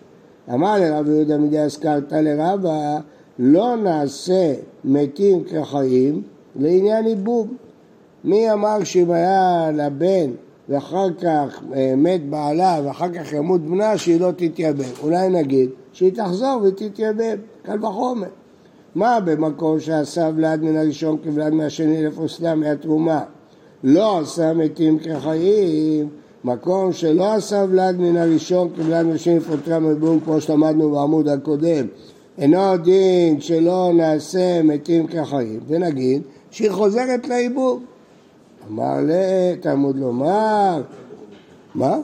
אמר 0.55 0.79
לרב 0.79 1.09
יהודה 1.09 1.39
מדי 1.39 1.59
הזכרת 1.59 2.13
לרבה, 2.13 2.99
לא 3.39 3.77
נעשה 3.77 4.55
מתים 4.85 5.45
כחיים 5.45 6.23
לעניין 6.57 7.07
ייבום. 7.07 7.49
מי 8.25 8.53
אמר 8.53 8.85
שאם 8.85 9.11
היה 9.11 9.71
לבן 9.75 10.31
ואחר 10.69 11.07
כך 11.23 11.63
אה, 11.75 11.95
מת 11.97 12.29
בעלה 12.31 12.81
ואחר 12.85 13.13
כך 13.13 13.33
ימות 13.33 13.61
בנה 13.61 13.99
שהיא 13.99 14.21
לא 14.21 14.31
תתייבם. 14.37 14.85
אולי 15.03 15.29
נגיד 15.29 15.71
שהיא 15.93 16.13
תחזור 16.13 16.63
ותתייבם, 16.63 17.37
קל 17.63 17.85
וחומר. 17.85 18.29
מה 18.95 19.21
במקום 19.21 19.81
שעשה 19.81 20.31
ולד 20.37 20.63
מן 20.63 20.77
הראשון 20.77 21.17
כבלד 21.25 21.53
מהשני 21.53 22.05
לפוסלה 22.05 22.55
מהתרומה? 22.55 23.21
לא 23.85 24.21
עשה 24.21 24.53
מתים 24.53 24.99
כחיים, 24.99 26.09
מקום 26.45 26.93
שלא 26.93 27.33
עשה 27.33 27.65
ולד 27.71 28.01
מן 28.01 28.17
הראשון 28.17 28.69
כבלד 28.77 29.07
מהשני 29.07 29.37
לפוטרה 29.37 29.79
מבום 29.79 30.21
כמו 30.21 30.41
שלמדנו 30.41 30.91
בעמוד 30.91 31.29
הקודם 31.29 31.87
אינו 32.39 32.77
דין 32.77 33.41
שלא 33.41 33.91
נעשה 33.95 34.63
מתים 34.63 35.07
כחיים 35.07 35.61
ונגיד 35.67 36.23
שהיא 36.51 36.71
חוזרת 36.71 37.29
לעיבוב 37.29 37.83
אמר 38.71 38.95
לתלמוד 39.03 39.97
לומר 39.97 40.83
מה? 41.75 41.99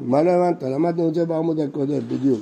מה 0.00 0.22
לא 0.22 0.30
הבנת? 0.30 0.62
למדנו 0.62 1.08
את 1.08 1.14
זה 1.14 1.26
בעמוד 1.26 1.60
הקודם 1.60 2.00
בדיוק 2.08 2.40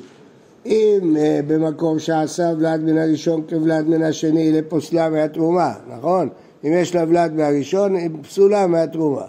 אם 0.66 1.16
uh, 1.16 1.18
במקום 1.46 1.98
שעשה 1.98 2.52
ולד 2.58 2.80
מן 2.80 2.98
הראשון 2.98 3.42
כבלד 3.48 3.88
מן 3.88 4.02
השני 4.02 4.52
לפוסלה 4.52 5.10
מהתרומה, 5.10 5.72
נכון? 5.96 6.28
אם 6.64 6.72
יש 6.72 6.94
לה 6.94 7.04
ולד 7.08 7.32
מהראשון, 7.32 7.94
היא 7.94 8.10
פסולה 8.22 8.66
מהתרומה. 8.66 9.24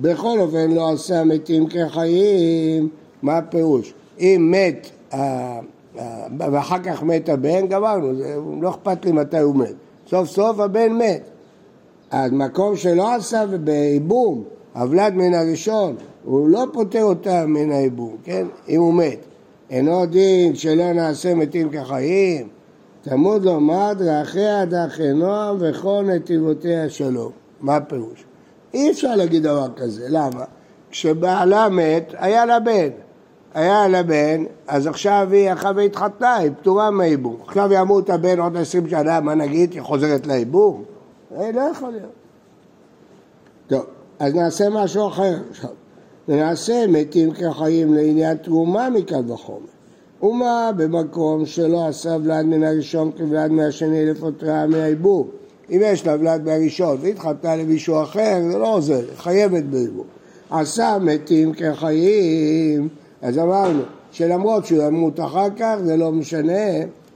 בכל 0.00 0.38
אופן 0.40 0.70
לא 0.70 0.92
עשה 0.92 1.24
מתים 1.24 1.66
כחיים, 1.66 2.88
מה 3.22 3.38
הפירוש? 3.38 3.94
אם 4.20 4.54
מת, 4.54 4.90
ואחר 6.38 6.78
כך 6.78 7.02
מת 7.02 7.28
הבן, 7.28 7.66
גמרנו, 7.66 8.14
זה, 8.14 8.36
לא 8.60 8.70
אכפת 8.70 9.04
לי 9.04 9.12
מתי 9.12 9.38
הוא 9.38 9.56
מת. 9.56 9.74
סוף 10.08 10.28
סוף 10.28 10.60
הבן 10.60 10.92
מת. 10.92 11.22
אז 12.10 12.32
מקום 12.32 12.76
שלא 12.76 13.14
עשה 13.14 13.44
בייבום, 13.46 14.44
הוולד 14.74 15.14
מן 15.14 15.34
הראשון, 15.34 15.96
הוא 16.24 16.48
לא 16.48 16.64
פוטר 16.72 17.02
אותה 17.02 17.46
מן 17.46 17.70
הייבום, 17.70 18.16
כן? 18.24 18.46
אם 18.68 18.80
הוא 18.80 18.94
מת. 18.94 19.18
אינו 19.70 20.06
דין 20.06 20.54
שלא 20.54 20.92
נעשה 20.92 21.34
מתים 21.34 21.70
כחיים, 21.70 22.48
תמוד 23.02 23.44
לומר 23.44 23.92
דרכיה 23.92 24.64
דרכי 24.64 25.12
נועם 25.12 25.56
וכל 25.60 26.04
נתיבותיה 26.06 26.88
שלום. 26.88 27.32
מה 27.60 27.76
הפירוש? 27.76 28.24
אי 28.74 28.90
אפשר 28.90 29.16
להגיד 29.16 29.42
דבר 29.42 29.68
כזה, 29.76 30.06
למה? 30.08 30.44
כשבעלה 30.90 31.68
מת, 31.68 32.14
היה 32.18 32.46
לה 32.46 32.60
בן. 32.60 32.88
היה 33.56 33.88
לה 33.88 34.02
בן, 34.02 34.44
אז 34.66 34.86
עכשיו 34.86 35.28
היא 35.32 35.50
הלכה 35.50 35.70
והתחתנה, 35.76 36.36
היא 36.36 36.50
פטורה 36.60 36.90
מהייבום. 36.90 37.36
עכשיו 37.46 37.72
ימות 37.72 38.10
הבן 38.10 38.40
עוד 38.40 38.56
עשרים 38.56 38.88
שנה, 38.88 39.20
מה 39.20 39.34
נגיד? 39.34 39.72
היא 39.72 39.82
חוזרת 39.82 40.26
לייבום? 40.26 40.82
זה 41.38 41.50
לא 41.54 41.60
יכול 41.60 41.90
להיות. 41.90 42.12
טוב, 43.66 43.84
אז 44.18 44.34
נעשה 44.34 44.70
משהו 44.70 45.08
אחר 45.08 45.34
עכשיו. 45.50 45.70
ונעשה 46.28 46.86
מתים 46.88 47.30
כחיים 47.32 47.94
לעניין 47.94 48.36
תרומה 48.36 48.90
מקל 48.90 49.32
וחומר. 49.32 49.66
ומה 50.22 50.70
במקום 50.76 51.46
שלא 51.46 51.86
עשה 51.86 52.16
ולד 52.22 52.44
מן 52.44 52.64
הראשון 52.64 53.10
כולד 53.16 53.50
מהשני 53.50 54.06
לפוטרה 54.06 54.66
מהעיבור. 54.66 55.30
אם 55.70 55.80
יש 55.84 56.06
לה 56.06 56.14
ולד 56.20 56.44
מהראשון 56.44 56.96
והתחתנה 57.00 57.56
למישהו 57.56 58.02
אחר, 58.02 58.38
זה 58.50 58.58
לא 58.58 58.74
עוזר, 58.74 59.02
חייבת 59.16 59.62
בעיבור. 59.62 60.04
עשה 60.50 60.96
מתים 61.00 61.52
כחיים, 61.52 62.88
אז 63.26 63.38
אמרנו 63.38 63.82
שלמרות 64.12 64.66
שהוא 64.66 64.82
ימות 64.82 65.20
אחר 65.20 65.46
כך, 65.56 65.74
זה 65.84 65.96
לא 65.96 66.12
משנה, 66.12 66.62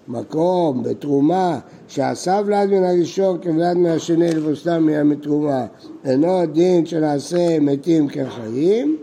מקום 0.09 0.83
בתרומה 0.83 1.59
שעשה 1.89 2.41
ולד 2.47 2.69
מן 2.71 2.85
הראשון 2.85 3.39
כולד 3.43 3.77
מהשני 3.77 4.31
לבוסתם 4.35 5.09
מתרומה. 5.09 5.67
אינו 6.05 6.47
דין 6.47 6.87
שנעשה 6.87 7.61
מתים 7.61 8.09
כחיים 8.09 8.97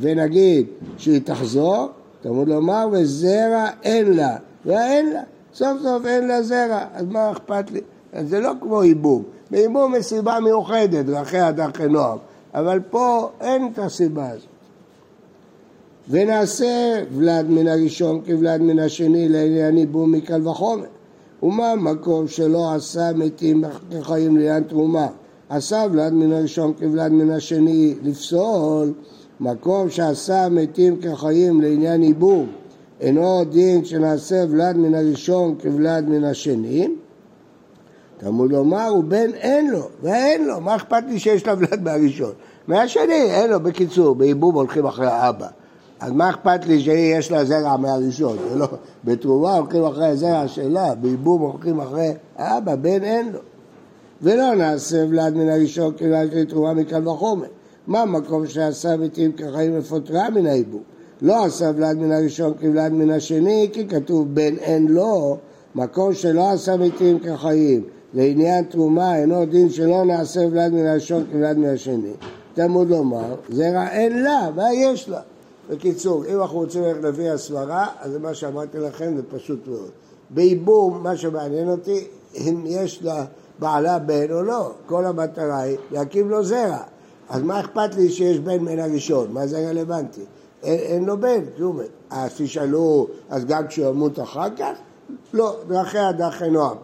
ונגיד 0.00 0.66
שהיא 0.96 1.20
תחזור 1.24 1.88
תמוד 2.22 2.48
לומר 2.48 2.88
וזרע 2.92 3.66
אין 3.82 4.12
לה. 4.12 4.36
ואין 4.66 5.12
לה. 5.12 5.22
סוף 5.54 5.82
סוף 5.82 6.06
אין 6.06 6.28
לה 6.28 6.42
זרע. 6.42 6.84
אז 6.94 7.06
מה 7.06 7.30
אכפת 7.30 7.70
לי? 7.70 7.80
זה 8.20 8.40
לא 8.40 8.52
כמו 8.60 8.84
ייבום. 8.84 9.22
בייבום 9.50 9.94
יש 9.94 10.06
סיבה 10.06 10.40
מיוחדת 10.40 11.04
דרכי 11.04 11.38
הדרכי 11.38 11.88
נועם. 11.88 12.18
אבל 12.54 12.80
פה 12.90 13.28
אין 13.40 13.70
את 13.72 13.78
הסיבה 13.78 14.28
הזאת 14.30 14.53
ונעשה 16.08 17.02
ולד 17.12 17.46
מן 17.50 17.68
הראשון 17.68 18.20
כולד 18.26 18.60
מן 18.60 18.78
השני 18.78 19.28
לעניין 19.28 19.78
ייבום 19.78 20.12
מקל 20.12 20.48
וחומר. 20.48 20.86
ומה 21.42 21.74
מקום 21.74 22.28
שלא 22.28 22.74
עשה 22.74 23.10
מתים 23.14 23.64
כחיים 23.90 24.36
לעניין 24.36 24.62
תרומה? 24.62 25.06
עשה 25.48 25.86
ולד 25.92 26.12
מן 26.12 26.32
הראשון 26.32 26.72
כולד 26.78 27.12
מן 27.12 27.30
השני 27.30 27.94
לפסול 28.02 28.92
מקום 29.40 29.90
שעשה 29.90 30.48
מתים 30.50 30.96
כחיים 31.00 31.60
לעניין 31.60 32.02
ייבום 32.02 32.46
אינו 33.00 33.44
דין 33.44 33.84
שנעשה 33.84 34.44
ולד 34.48 34.76
מן 34.76 34.94
הראשון 34.94 35.54
כולד 35.62 36.08
מן 36.08 36.24
השני? 36.24 36.88
תלמוד 38.18 38.52
לומר 38.52 38.86
הוא 38.86 39.04
בן 39.04 39.30
אין 39.34 39.70
לו 39.70 39.88
ואין 40.02 40.46
לו 40.46 40.60
מה 40.60 40.76
אכפת 40.76 41.02
לי 41.08 41.18
שיש 41.18 41.46
לה 41.46 41.54
ולד 41.58 41.82
מהראשון? 41.82 42.32
מהשני 42.68 43.22
אין 43.30 43.50
לו 43.50 43.60
בקיצור 43.60 44.14
בייבום 44.14 44.54
הולכים 44.54 44.86
אחרי 44.86 45.06
האבא 45.06 45.48
אז 46.04 46.12
מה 46.12 46.30
אכפת 46.30 46.66
לי 46.66 46.80
שיש 46.80 47.30
לה 47.30 47.44
זרע 47.44 47.76
מהראשון? 47.76 48.36
לא, 48.54 48.68
בתרומה 49.04 49.56
הולכים 49.56 49.84
אחרי 49.84 50.06
הזרע 50.06 50.48
שלה, 50.48 50.94
בייבום 50.94 51.42
הולכים 51.42 51.80
אחרי 51.80 52.12
אבא, 52.36 52.76
בן 52.76 53.04
אין 53.04 53.32
לו. 53.32 53.38
ולא 54.22 54.54
נעשה 54.54 55.04
ולד 55.08 55.34
מן 55.34 55.48
הראשון 55.48 55.94
יש 56.00 56.34
לי 56.34 56.46
תרומה 56.46 56.74
מקל 56.74 57.08
וחומר. 57.08 57.46
מה 57.86 58.00
המקום 58.00 58.46
שעשה 58.46 58.96
מתים 58.96 59.32
כחיים 59.32 59.78
לפוטרה 59.78 60.30
מן 60.30 60.46
הייבום? 60.46 60.82
לא 61.22 61.44
עשה 61.44 61.70
ולד 61.76 61.96
מן 61.96 62.12
הראשון 62.12 62.52
כולד 62.60 62.92
מן 62.92 63.10
השני, 63.10 63.70
כי 63.72 63.88
כתוב 63.88 64.34
בן 64.34 64.56
אין 64.56 64.86
לו, 64.88 65.36
מקום 65.74 66.14
שלא 66.14 66.50
עשה 66.50 66.76
מתים 66.76 67.18
כחיים. 67.18 67.82
לעניין 68.14 68.64
תרומה 68.64 69.16
אינו 69.16 69.44
דין 69.44 69.70
שלא 69.70 70.04
נעשה 70.04 70.40
ולד 70.40 70.72
מן 70.72 70.86
הראשון 70.86 71.24
כולד 71.32 71.58
מן 71.58 71.68
השני. 71.68 72.12
תלמוד 72.54 72.90
לומר, 72.90 73.34
זרע 73.48 73.88
אין 73.88 74.22
לה, 74.22 74.48
מה 74.56 74.72
יש 74.74 75.08
לה? 75.08 75.20
בקיצור, 75.70 76.24
אם 76.26 76.40
אנחנו 76.40 76.58
רוצים 76.58 76.82
ללכת 76.82 77.04
לפי 77.04 77.30
הסברה, 77.30 77.86
אז 78.00 78.12
זה 78.12 78.18
מה 78.18 78.34
שאמרתי 78.34 78.78
לכם, 78.78 79.16
זה 79.16 79.22
פשוט 79.30 79.66
מאוד. 79.66 79.90
בייבום, 80.30 81.02
מה 81.02 81.16
שמעניין 81.16 81.70
אותי, 81.70 82.06
אם 82.36 82.64
יש 82.66 83.02
לה 83.02 83.24
בעלה 83.58 83.98
בן 83.98 84.32
או 84.32 84.42
לא. 84.42 84.72
כל 84.86 85.04
המטרה 85.04 85.60
היא 85.60 85.76
להקים 85.90 86.30
לו 86.30 86.44
זרע. 86.44 86.78
אז 87.28 87.42
מה 87.42 87.60
אכפת 87.60 87.94
לי 87.94 88.10
שיש 88.10 88.38
בן 88.38 88.58
מן 88.58 88.78
הראשון? 88.78 89.32
מה 89.32 89.46
זה 89.46 89.68
רלוונטי? 89.68 90.20
אין, 90.62 90.78
אין 90.78 91.04
לו 91.04 91.20
בן, 91.20 91.40
כלום. 91.56 91.80
אז 92.10 92.30
תשאלו, 92.36 93.06
אז 93.30 93.44
גם 93.44 93.66
כשהוא 93.66 93.86
ימות 93.86 94.20
אחר 94.20 94.56
כך? 94.58 94.72
לא, 95.32 95.56
דרכיה 95.68 96.12
דרכי 96.12 96.50
נועם. 96.50 96.76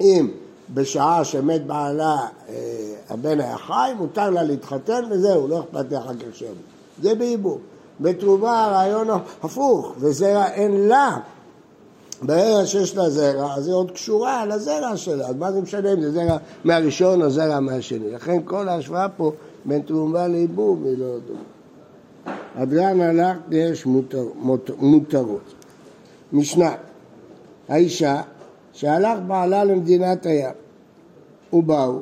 אם 0.00 0.30
בשעה 0.74 1.24
שמת 1.24 1.66
בעלה 1.66 2.16
אה, 2.48 2.54
הבן 3.08 3.40
היה 3.40 3.58
חי, 3.58 3.92
מותר 3.98 4.30
לה 4.30 4.42
להתחתן 4.42 5.04
וזהו, 5.10 5.48
לא 5.48 5.60
אכפת 5.60 5.90
לי 5.90 5.98
אחר 5.98 6.14
כך 6.14 6.36
שימות. 6.36 6.56
זה 7.02 7.14
בייבום. 7.14 7.58
בתרומה 8.00 8.64
הרעיון 8.64 9.08
הפוך, 9.42 9.94
וזרע 9.98 10.48
אין 10.48 10.88
לה. 10.88 11.16
ברגע 12.22 12.66
שיש 12.66 12.96
לה 12.96 13.10
זרע, 13.10 13.54
אז 13.54 13.66
היא 13.66 13.74
עוד 13.74 13.90
קשורה 13.90 14.46
לזרע 14.46 14.96
שלה, 14.96 15.26
אז 15.26 15.36
מה 15.36 15.52
זה 15.52 15.60
משנה 15.60 15.92
אם 15.92 16.00
זה 16.00 16.10
זרע 16.12 16.36
מהראשון 16.64 17.22
או 17.22 17.30
זרע 17.30 17.60
מהשני? 17.60 18.10
לכן 18.10 18.40
כל 18.44 18.68
ההשוואה 18.68 19.08
פה 19.08 19.32
בין 19.64 19.82
תרומה 19.82 20.28
לייבום 20.28 20.84
היא 20.84 20.98
לא 20.98 21.06
דומה. 21.26 21.40
הדרן 22.56 23.00
עלך 23.00 23.36
יש 23.50 23.86
מותרות, 23.86 24.24
מותרות. 24.78 25.54
משנה, 26.32 26.74
האישה 27.68 28.22
שהלך 28.72 29.18
בעלה 29.26 29.64
למדינת 29.64 30.26
הים 30.26 30.54
ובאו 31.52 31.98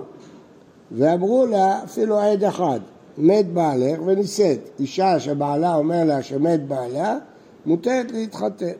ואמרו 0.92 1.46
לה 1.46 1.84
אפילו 1.84 2.18
עד 2.18 2.44
אחד 2.44 2.80
מת 3.18 3.46
בעלך 3.46 3.98
ונישאת. 4.06 4.58
אישה 4.80 5.20
שבעלה 5.20 5.74
אומר 5.74 6.04
לה 6.04 6.22
שמת 6.22 6.68
בעלה, 6.68 7.18
מותרת 7.66 8.12
להתחתן. 8.12 8.72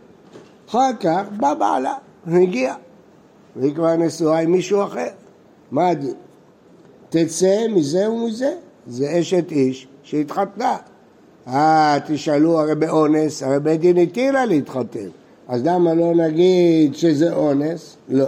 אחר 0.68 0.90
כך 1.00 1.22
בא 1.36 1.54
בעלה, 1.54 1.94
הגיע, 2.26 2.74
והיא 3.56 3.74
כבר 3.74 3.96
נשואה 3.96 4.38
עם 4.38 4.52
מישהו 4.52 4.82
אחר. 4.82 5.08
מה 5.70 5.88
הדין? 5.88 6.14
תצא 7.08 7.66
מזה 7.68 8.10
ומזה, 8.10 8.54
זה 8.86 9.20
אשת 9.20 9.50
איש 9.50 9.86
שהתחתנה. 10.02 10.76
אה, 11.48 11.98
תשאלו, 12.06 12.60
הרי 12.60 12.74
באונס, 12.74 13.42
הרי 13.42 13.60
בית 13.60 13.80
דין 13.80 13.96
התיר 13.96 14.32
לה 14.32 14.44
להתחתן. 14.44 15.08
אז 15.48 15.62
למה 15.64 15.94
לא 15.94 16.14
נגיד 16.14 16.94
שזה 16.94 17.34
אונס? 17.34 17.96
לא. 18.08 18.26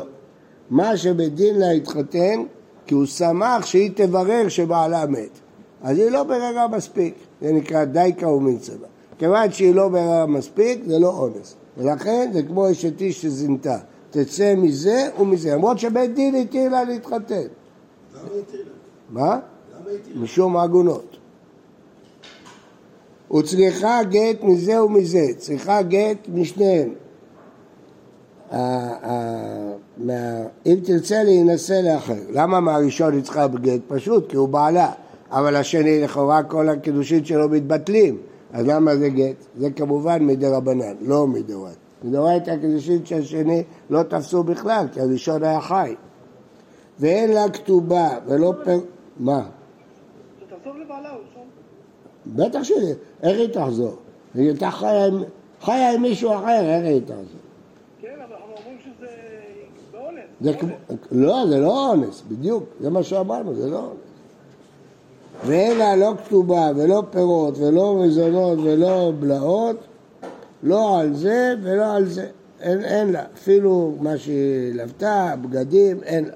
מה 0.71 0.97
שבית 0.97 1.35
דין 1.35 1.59
לה 1.59 1.71
התחתן, 1.71 2.43
כי 2.87 2.95
הוא 2.95 3.07
שמח 3.07 3.67
שהיא 3.67 3.91
תברר 3.95 4.49
שבעלה 4.49 5.07
מת. 5.07 5.39
אז 5.83 5.99
היא 5.99 6.11
לא 6.11 6.23
בררה 6.23 6.69
מספיק, 6.69 7.15
זה 7.43 7.53
נקרא 7.53 7.85
דייקה 7.85 8.29
ומצווה. 8.29 8.89
כיוון 9.19 9.53
שהיא 9.53 9.75
לא 9.75 9.89
בררה 9.89 10.27
מספיק, 10.27 10.85
זה 10.87 10.99
לא 10.99 11.09
אונס. 11.09 11.55
ולכן 11.79 12.31
זה 12.33 12.43
כמו 12.43 12.71
אשת 12.71 13.01
איש 13.01 13.23
שזינתה. 13.23 13.79
תצא 14.11 14.55
מזה 14.57 15.09
ומזה, 15.21 15.55
למרות 15.55 15.79
שבית 15.79 16.15
דין 16.15 16.35
התיר 16.35 16.69
לה 16.69 16.85
להתחתן. 16.85 17.35
למה 17.35 18.29
התיר 18.39 18.65
לה? 18.65 18.71
מה? 19.11 19.39
משום 20.15 20.57
עגונות. 20.57 21.17
הוא 23.29 23.43
צריכה 23.43 24.03
גט 24.03 24.43
מזה 24.43 24.85
ומזה, 24.85 25.27
צריכה 25.39 25.83
גט 25.83 26.29
משניהם. 26.35 26.95
אם 30.67 30.77
תרצה 30.85 31.23
להינשא 31.23 31.73
לאחר, 31.73 32.21
למה 32.31 32.61
מהראשון 32.61 33.15
היא 33.15 33.23
צריכה 33.23 33.49
בגט? 33.49 33.81
פשוט, 33.89 34.31
כי 34.31 34.37
הוא 34.37 34.49
בעלה. 34.49 34.93
אבל 35.31 35.57
השני 35.57 36.03
לכאורה 36.03 36.43
כל 36.43 36.69
הקידושין 36.69 37.25
שלו 37.25 37.49
מתבטלים, 37.49 38.19
אז 38.53 38.67
למה 38.67 38.97
זה 38.97 39.09
גט? 39.09 39.45
זה 39.57 39.71
כמובן 39.71 40.27
מדי 40.27 40.49
רבנן, 40.49 40.95
לא 41.01 41.27
מדאורייתא. 41.27 41.79
מדאורייתא 42.05 42.51
הקידושין 42.51 43.07
של 43.07 43.19
השני 43.19 43.63
לא 43.91 44.03
תפסו 44.03 44.43
בכלל, 44.43 44.87
כי 44.93 45.01
הראשון 45.01 45.43
היה 45.43 45.61
חי. 45.61 45.95
ואין 47.01 47.33
לה 47.33 47.49
כתובה 47.49 48.09
ולא 48.27 48.53
פר... 48.65 48.79
מה? 49.21 49.49
שתחזור 50.41 50.75
לבעלה, 50.75 51.11
בטח 52.27 52.63
ש... 52.63 52.73
איך 53.23 53.39
היא 53.39 53.49
תחזור? 53.49 53.97
היא 54.35 54.49
הייתה 54.49 54.71
חיה 55.61 55.93
עם 55.93 56.03
מישהו 56.03 56.35
אחר, 56.35 56.61
איך 56.61 56.85
היא 56.85 57.01
תחזור? 57.01 57.41
כן, 58.01 58.09
אבל 58.15 58.35
אנחנו 58.35 58.55
אומרים 58.57 58.79
שזה 58.85 59.07
באונס. 59.93 60.63
לא, 61.13 61.47
זה 61.49 61.59
לא 61.59 61.89
אונס, 61.89 62.23
בדיוק, 62.29 62.65
זה 62.81 62.91
מה 62.91 63.03
שאמרנו, 63.03 63.55
זה 63.55 63.71
לא 63.71 63.79
אונס. 63.79 64.06
ואין 65.45 65.79
לה 65.79 65.97
לא 65.97 66.15
כתובה 66.25 66.71
ולא 66.77 67.03
פירות 67.11 67.59
ולא 67.59 67.97
מזונות 67.97 68.59
ולא 68.63 69.13
בלעות, 69.21 69.77
לא 70.63 71.01
על 71.01 71.15
זה 71.15 71.55
ולא 71.63 71.93
על 71.93 72.09
זה. 72.09 72.27
אין, 72.61 72.85
אין 72.85 73.13
לה, 73.13 73.23
אפילו 73.35 73.95
מה 74.01 74.19
שהיא 74.19 74.75
לבתה, 74.75 75.35
בגדים, 75.43 75.99
אין 76.03 76.25
לה. 76.25 76.33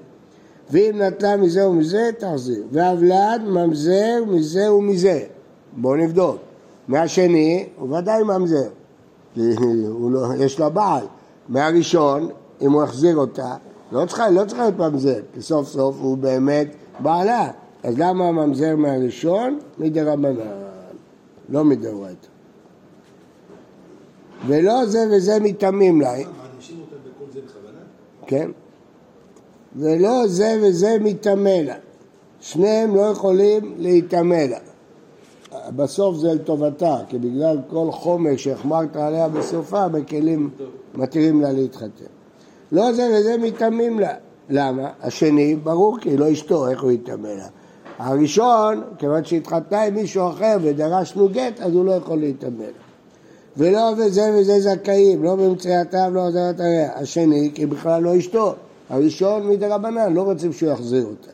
ואם 0.71 1.01
נטלה 1.01 1.37
מזה 1.37 1.67
ומזה, 1.67 2.09
תחזיר. 2.17 2.63
והוולד 2.71 3.41
ממזר 3.45 4.23
מזה 4.27 4.73
ומזה. 4.73 5.23
בואו 5.77 5.95
נבדוק. 5.95 6.37
מהשני, 6.87 7.65
הוא 7.77 7.97
ודאי 7.97 8.23
ממזר. 8.23 8.69
כי 9.33 9.41
לא, 10.11 10.25
יש 10.39 10.59
לה 10.59 10.69
בעל. 10.69 11.05
מהראשון, 11.49 12.29
אם 12.61 12.71
הוא 12.71 12.83
יחזיר 12.83 13.17
אותה, 13.17 13.55
לא 13.91 14.05
צריכה, 14.05 14.29
לא 14.29 14.45
צריכה 14.45 14.69
להיות 14.69 14.79
ממזר, 14.79 15.19
כי 15.33 15.41
סוף 15.41 15.67
סוף 15.67 15.95
הוא 16.01 16.17
באמת 16.17 16.67
בעלה. 16.99 17.47
אז 17.83 17.99
למה 17.99 18.27
הממזר 18.27 18.75
מהראשון? 18.75 19.59
מדי 19.77 20.01
רבנן, 20.01 20.35
לא 21.49 21.63
מדאורייתא. 21.65 22.27
ולא 24.47 24.85
זה 24.85 24.99
וזה 25.11 25.39
מתאמים 25.39 26.01
לה. 26.01 26.13
כן. 28.27 28.51
ולא 29.75 30.27
זה 30.27 30.59
וזה 30.61 30.97
מתאמה 30.99 31.61
לה. 31.61 31.75
שניהם 32.41 32.95
לא 32.95 33.01
יכולים 33.01 33.75
להתאמה 33.77 34.47
לה. 34.47 34.57
בסוף 35.75 36.17
זה 36.17 36.33
לטובתה, 36.33 36.97
כי 37.09 37.17
בגלל 37.17 37.57
כל 37.69 37.91
חומר 37.91 38.37
שהחמרת 38.37 38.95
עליה 38.95 39.29
בסופה, 39.29 39.87
בכלים 39.87 40.49
מתירים 40.95 41.41
לה 41.41 41.51
להתחתן. 41.51 42.05
לא 42.71 42.93
זה 42.93 43.09
וזה 43.13 43.37
מתאמים 43.37 43.99
לה. 43.99 44.13
למה? 44.49 44.89
השני, 45.01 45.55
ברור 45.55 45.97
כי 45.99 46.17
לא 46.17 46.31
אשתו, 46.31 46.67
איך 46.67 46.83
הוא 46.83 46.91
יתאמה 46.91 47.33
לה? 47.33 47.47
הראשון, 48.01 48.83
כיוון 48.97 49.23
שהתחתנה 49.23 49.83
עם 49.83 49.95
מישהו 49.95 50.29
אחר 50.29 50.57
ודרשנו 50.61 51.29
גט, 51.29 51.59
אז 51.61 51.73
הוא 51.73 51.85
לא 51.85 51.91
יכול 51.91 52.19
להתאמן. 52.19 52.71
ולא 53.57 53.93
וזה 53.97 54.31
וזה 54.37 54.59
זכאים, 54.59 55.23
לא 55.23 55.35
במציאתם, 55.35 56.13
לא 56.13 56.27
עזרת 56.27 56.59
הרע. 56.59 56.89
השני, 56.95 57.51
כי 57.53 57.65
בכלל 57.65 58.03
לא 58.03 58.17
אשתו. 58.17 58.55
הראשון 58.89 59.47
מדרבנן, 59.47 60.13
לא 60.13 60.21
רוצים 60.21 60.53
שהוא 60.53 60.71
יחזיר 60.71 61.05
אותה. 61.05 61.31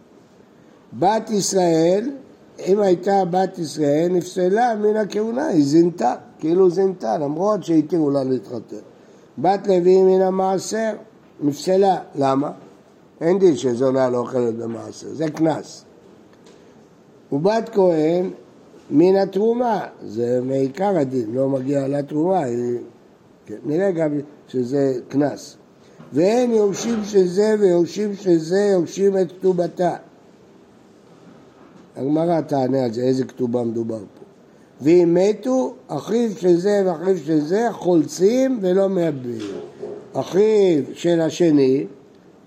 בת 0.99 1.29
ישראל, 1.29 2.09
אם 2.65 2.79
הייתה 2.79 3.25
בת 3.29 3.59
ישראל, 3.59 4.07
נפסלה 4.11 4.75
מן 4.75 4.95
הכהונה, 4.95 5.47
היא 5.47 5.65
זינתה, 5.65 6.15
כאילו 6.39 6.69
זינתה, 6.69 7.17
למרות 7.17 7.63
שהתירו 7.63 8.09
לה 8.09 8.23
להתחתן. 8.23 8.75
בת 9.37 9.67
לוי 9.67 10.01
מן 10.01 10.21
המעשר, 10.21 10.91
נפסלה, 11.41 11.97
למה? 12.15 12.51
אין 13.21 13.39
דין 13.39 13.57
שזונה 13.57 14.09
לא 14.09 14.17
אוכלת 14.17 14.55
במעשר, 14.55 15.07
זה 15.13 15.29
קנס. 15.29 15.86
ובת 17.31 17.69
כהן 17.69 18.29
מן 18.91 19.15
התרומה, 19.15 19.85
זה 20.05 20.39
מעיקר 20.43 20.97
הדין, 20.97 21.31
לא 21.33 21.49
מגיע 21.49 21.87
לתרומה, 21.87 22.41
כן, 23.45 23.55
נראה 23.65 23.91
גם 23.91 24.19
שזה 24.47 24.93
קנס. 25.07 25.57
ואין 26.13 26.51
יורשים 26.51 27.03
של 27.03 27.27
זה 27.27 27.55
ויורשים 27.59 28.15
של 28.15 28.37
זה 28.37 28.69
יורשים 28.73 29.17
את 29.17 29.31
כתובתה. 29.31 29.95
הגמרא 31.95 32.41
תענה 32.41 32.83
על 32.83 32.93
זה, 32.93 33.01
איזה 33.01 33.25
כתובה 33.25 33.63
מדובר 33.63 33.99
פה. 33.99 34.25
ואם 34.81 35.17
מתו, 35.19 35.73
אחיו 35.87 36.31
של 36.37 36.57
זה 36.57 36.83
ואחיו 36.85 37.17
של 37.17 37.39
זה 37.39 37.67
חולצים 37.71 38.59
ולא 38.61 38.89
מאבדים. 38.89 39.41
אחיו 40.13 40.83
של 40.93 41.21
השני, 41.21 41.85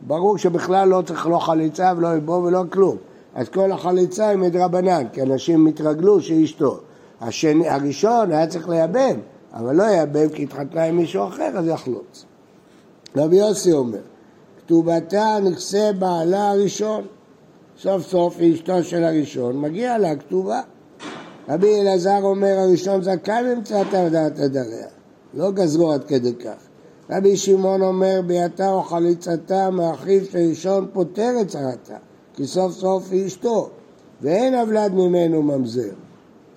ברור 0.07 0.39
שבכלל 0.39 0.89
לא 0.89 1.03
צריך 1.07 1.27
לא 1.27 1.39
חליצה 1.39 1.93
ולא 1.97 2.15
לבוא 2.15 2.37
ולא 2.37 2.63
כלום. 2.71 2.97
אז 3.35 3.49
כל 3.49 3.73
החליצה 3.73 4.29
היא 4.29 4.39
מדרבנן, 4.39 5.05
כי 5.13 5.23
אנשים 5.23 5.67
התרגלו 5.67 6.21
שהיא 6.21 6.45
אשתו. 6.45 6.81
השני, 7.21 7.69
הראשון 7.69 8.33
היה 8.33 8.47
צריך 8.47 8.69
לייבם, 8.69 9.21
אבל 9.53 9.77
לא 9.77 9.83
ייבם 9.83 10.29
כי 10.29 10.43
התחתנה 10.43 10.85
עם 10.85 10.97
מישהו 10.97 11.29
אחר, 11.29 11.59
אז 11.59 11.67
יחלוץ. 11.67 12.25
רבי 13.17 13.37
יוסי 13.37 13.73
אומר, 13.73 13.99
כתובתה 14.59 15.39
נכסה 15.43 15.91
בעלה 15.99 16.51
הראשון. 16.51 17.05
סוף 17.79 18.07
סוף 18.07 18.37
היא 18.39 18.55
אשתו 18.55 18.85
של 18.85 19.05
הראשון, 19.05 19.61
מגיע 19.61 19.99
לה 19.99 20.17
כתובה. 20.17 20.61
רבי 21.49 21.81
אלעזר 21.81 22.23
אומר 22.23 22.59
הראשון 22.59 23.03
זכאי 23.03 23.43
במצוות 23.45 23.95
עבודת 23.95 24.39
הדריה, 24.39 24.87
לא 25.35 25.51
גזרו 25.51 25.93
עד 25.93 26.05
כדי 26.05 26.35
כך. 26.35 26.71
רבי 27.11 27.37
שמעון 27.37 27.83
אומר 27.83 28.21
ביתה 28.27 28.69
או 28.69 28.83
חליצתה 28.83 29.71
מאחיו 29.71 30.25
של 30.25 30.39
ראשון 30.39 30.89
פותר 30.93 31.31
את 31.41 31.49
צרתה, 31.49 31.97
כי 32.41 32.47
סוף 32.47 32.73
סוף 32.73 33.09
היא 33.11 33.27
אשתו, 33.27 33.71
ואין 34.23 34.55
אבלד 34.55 34.93
ממנו 34.95 35.43
ממזר. 35.43 35.91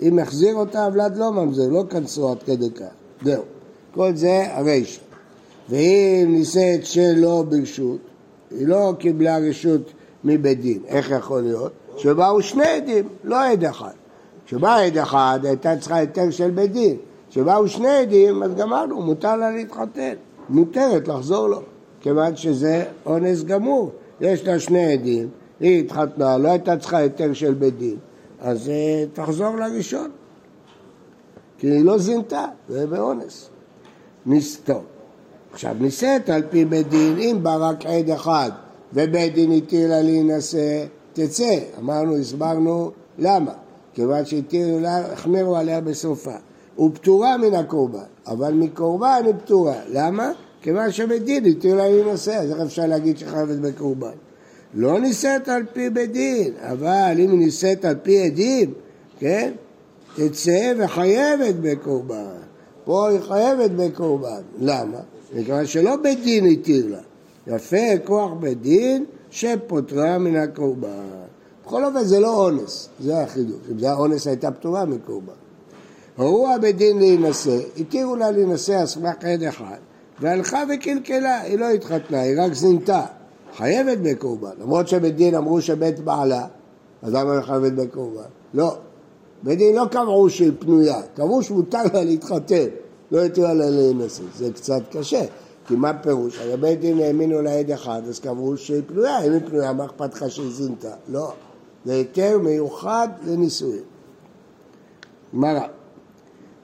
אם 0.01 0.19
יחזיר 0.19 0.55
אותה 0.55 0.87
אבלד 0.87 1.17
לא 1.17 1.31
ממזר, 1.31 1.69
לא 1.69 1.83
כנסו 1.89 2.31
עד 2.31 2.43
כדי 2.43 2.69
כך. 2.71 2.85
זהו. 3.23 3.43
כל 3.93 4.15
זה 4.15 4.43
הרישא. 4.49 5.01
ואם 5.69 6.25
נישאת 6.29 6.85
שלא 6.85 7.43
ברשות, 7.49 7.97
היא 8.51 8.67
לא 8.67 8.93
קיבלה 8.99 9.37
רשות 9.37 9.81
מבית 10.23 10.61
דין. 10.61 10.79
איך 10.87 11.11
יכול 11.11 11.41
להיות? 11.41 11.71
שבאו 11.97 12.41
שני 12.41 12.67
עדים, 12.67 13.07
לא 13.23 13.43
עד 13.43 13.65
אחד. 13.65 13.93
כשבא 14.45 14.75
עד 14.75 14.97
אחד 14.97 15.39
הייתה 15.43 15.77
צריכה 15.77 15.95
היתר 15.95 16.31
של 16.31 16.51
בית 16.51 16.71
דין. 16.71 16.97
כשבאו 17.29 17.67
שני 17.67 17.89
עדים, 17.89 18.43
אז 18.43 18.55
גמרנו, 18.55 19.01
מותר 19.01 19.35
לה 19.35 19.51
להתחתן. 19.51 20.13
מותרת 20.49 21.07
לחזור 21.07 21.47
לו, 21.47 21.61
כיוון 22.01 22.35
שזה 22.35 22.85
אונס 23.05 23.43
גמור. 23.43 23.91
יש 24.21 24.47
לה 24.47 24.59
שני 24.59 24.93
עדים, 24.93 25.29
היא 25.59 25.83
התחתנה, 25.83 26.37
לא 26.37 26.49
הייתה 26.49 26.77
צריכה 26.77 26.97
היתר 26.97 27.33
של 27.33 27.53
בית 27.53 27.77
דין, 27.77 27.97
אז 28.39 28.69
אה, 28.69 29.05
תחזור 29.13 29.55
לראשון. 29.55 30.11
כי 31.57 31.67
היא 31.67 31.85
לא 31.85 31.97
זינתה, 31.97 32.45
זה 32.69 32.87
באונס. 32.87 33.49
נסתום. 34.25 34.83
עכשיו 35.53 35.75
נישאת 35.79 36.29
על 36.29 36.43
פי 36.49 36.65
בית 36.65 36.89
דין, 36.89 37.17
אם 37.17 37.37
בא 37.41 37.57
רק 37.59 37.85
עד 37.85 38.09
אחד 38.09 38.51
ובית 38.93 39.33
דין 39.33 39.51
התיר 39.51 39.89
לה 39.89 40.01
להינשא, 40.01 40.85
תצא. 41.13 41.59
אמרנו, 41.79 42.17
הסברנו 42.17 42.91
למה. 43.19 43.51
כיוון 43.93 44.25
שהתירו 44.25 44.79
לה, 44.79 45.13
החמירו 45.13 45.55
עליה 45.55 45.81
בסופה. 45.81 46.35
הוא 46.75 46.91
פטורה 46.93 47.37
מן 47.37 47.53
הקורבן, 47.53 48.03
אבל 48.27 48.53
מקורבן 48.53 49.21
היא 49.25 49.33
פטורה. 49.43 49.75
למה? 49.89 50.31
כיוון 50.61 50.91
שבית 50.91 51.23
דין 51.23 51.45
התיר 51.45 51.75
לה 51.75 51.89
להינשא, 51.89 52.31
אז 52.31 52.51
איך 52.51 52.59
אפשר 52.59 52.85
להגיד 52.85 53.17
שחייבת 53.17 53.57
בקורבן? 53.57 54.13
לא 54.75 54.99
נישאת 54.99 55.49
על 55.49 55.63
פי 55.73 55.89
בית 55.89 56.11
דין, 56.11 56.53
אבל 56.59 57.15
אם 57.19 57.31
היא 57.31 57.39
נישאת 57.39 57.85
על 57.85 57.95
פי 58.03 58.21
עדים, 58.21 58.73
כן? 59.19 59.51
תצא 60.15 60.73
וחייבת 60.77 61.55
בקורבן. 61.61 62.37
פה 62.85 63.09
היא 63.09 63.19
חייבת 63.19 63.71
בקורבן. 63.71 64.41
למה? 64.59 64.97
מכיוון 65.35 65.65
שלא 65.65 65.95
בית 65.95 66.23
דין 66.23 66.45
התיר 66.45 66.87
לה. 66.87 67.01
יפה 67.55 67.97
כוח 68.03 68.31
בית 68.39 68.61
דין 68.61 69.05
שפוטרה 69.31 70.17
מן 70.17 70.35
הקורבן. 70.35 70.89
בכל 71.65 71.85
אופן 71.85 72.03
זה 72.03 72.19
לא 72.19 72.45
אונס, 72.45 72.89
זה 72.99 73.21
החידוש. 73.21 73.61
אם 73.71 73.79
זה 73.79 73.91
האונס 73.91 74.27
הייתה 74.27 74.51
פטורה 74.51 74.85
מקורבן. 74.85 75.33
הורו 76.15 76.47
הבית 76.47 76.77
דין 76.77 76.99
להינשא, 76.99 77.57
התירו 77.77 78.15
לה 78.15 78.31
להינשא 78.31 78.79
על 78.79 78.85
סמך 78.85 79.15
עד 79.21 79.43
אחד, 79.43 79.77
והלכה 80.21 80.63
וקלקלה, 80.69 81.41
היא 81.41 81.59
לא 81.59 81.69
התחתנה, 81.69 82.21
היא 82.21 82.41
רק 82.41 82.53
זינתה. 82.53 83.05
חייבת 83.57 83.97
בקורבן, 83.97 84.51
למרות 84.61 84.87
שבית 84.87 85.15
דין 85.15 85.35
אמרו 85.35 85.61
שבית 85.61 85.99
בעלה, 85.99 86.45
אז 87.01 87.13
למה 87.13 87.33
היא 87.33 87.41
חייבת 87.41 87.71
בקורבן? 87.71 88.29
לא. 88.53 88.77
בית 89.43 89.57
דין 89.57 89.75
לא 89.75 89.85
קבעו 89.91 90.29
שהיא 90.29 90.51
פנויה, 90.59 91.01
קבעו 91.15 91.43
שמותר 91.43 91.83
לה 91.93 92.03
להתחתן, 92.03 92.65
לא 93.11 93.25
התירו 93.25 93.47
לה 93.47 93.69
להינשא, 93.69 94.23
זה 94.37 94.51
קצת 94.53 94.81
קשה. 94.91 95.25
כי 95.67 95.75
מה 95.75 95.93
פירוש? 95.93 96.39
הרי 96.39 96.57
בית 96.57 96.79
דין 96.79 96.99
האמינו 96.99 97.41
לעד 97.41 97.71
אחד, 97.71 98.01
אז 98.09 98.19
קבעו 98.19 98.57
שהיא 98.57 98.81
פנויה, 98.87 99.23
אם 99.23 99.31
היא 99.31 99.41
פנויה, 99.45 99.73
מה 99.73 99.85
אכפת 99.85 100.13
לך 100.13 100.31
שהיא 100.31 100.51
זינתה? 100.51 100.93
לא. 101.07 101.33
זה 101.85 101.93
היתר 101.93 102.37
מיוחד 102.37 103.07
לנישואין. 103.27 103.83
גמרא. 105.33 105.67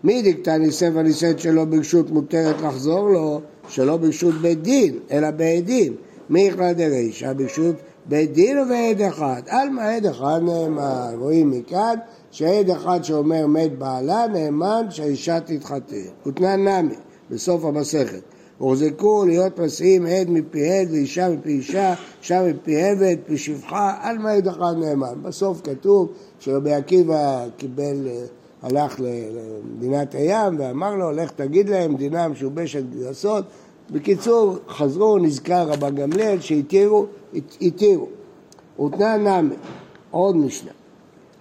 מי 0.03 0.21
דקתא 0.21 0.49
נישא 0.49 0.89
ונישאת 0.93 1.39
שלא 1.39 1.65
ברשות 1.65 2.09
מותרת 2.09 2.61
לחזור 2.61 3.09
לו, 3.09 3.41
שלא 3.69 3.97
ברשות 3.97 4.33
בית 4.33 4.61
דין, 4.61 4.99
אלא 5.11 5.31
בעדים. 5.31 5.95
מי 6.29 6.41
יכלה 6.41 6.73
דרישא? 6.73 7.33
ברשות 7.33 7.75
בית 8.05 8.33
דין 8.33 8.57
ובעד 8.59 9.01
אחד. 9.01 9.41
על 9.47 9.69
מה 9.69 9.89
עד 9.89 10.05
אחד 10.05 10.39
נאמר? 10.43 11.15
רואים 11.19 11.51
מכאן 11.51 11.95
שעד 12.31 12.69
אחד 12.69 13.03
שאומר 13.03 13.47
מת 13.47 13.77
בעלה 13.77 14.27
נאמן 14.27 14.85
שהאישה 14.89 15.39
תתחתן. 15.39 15.95
ותנן 16.25 16.67
נמי, 16.67 16.95
בסוף 17.31 17.65
המסכת. 17.65 18.21
הוחזקו 18.57 19.25
להיות 19.25 19.59
נשיאים 19.59 20.05
עד 20.05 20.29
מפי 20.29 20.69
עד 20.69 20.91
ואישה 20.91 21.29
מפי 21.29 21.49
אישה, 21.49 21.93
אישה 22.21 22.43
מפי 22.43 22.83
עבד, 22.83 23.15
מפי 23.23 23.37
שפחה, 23.37 23.95
על 24.01 24.17
מה 24.17 24.31
עד 24.31 24.47
אחד 24.47 24.73
נאמן. 24.79 25.13
בסוף 25.21 25.61
כתוב 25.63 26.11
שרבי 26.39 26.73
עקיבא 26.73 27.45
קיבל, 27.57 28.07
הלך 28.61 28.99
למדינת 28.99 30.15
הים 30.15 30.59
ואמר 30.59 30.95
לו, 30.95 31.11
לך 31.11 31.31
תגיד 31.31 31.69
להם, 31.69 31.93
מדינה 31.93 32.27
משובשת 32.27 32.83
גרסות. 32.99 33.45
בקיצור, 33.91 34.55
חזרו, 34.69 35.17
נזכר 35.17 35.69
רבן 35.69 35.95
גמליאל 35.95 36.39
שהתירו, 36.39 37.05
התירו. 37.61 38.07
ותנא 38.85 39.17
נמי, 39.17 39.55
עוד 40.11 40.37
משנה. 40.37 40.71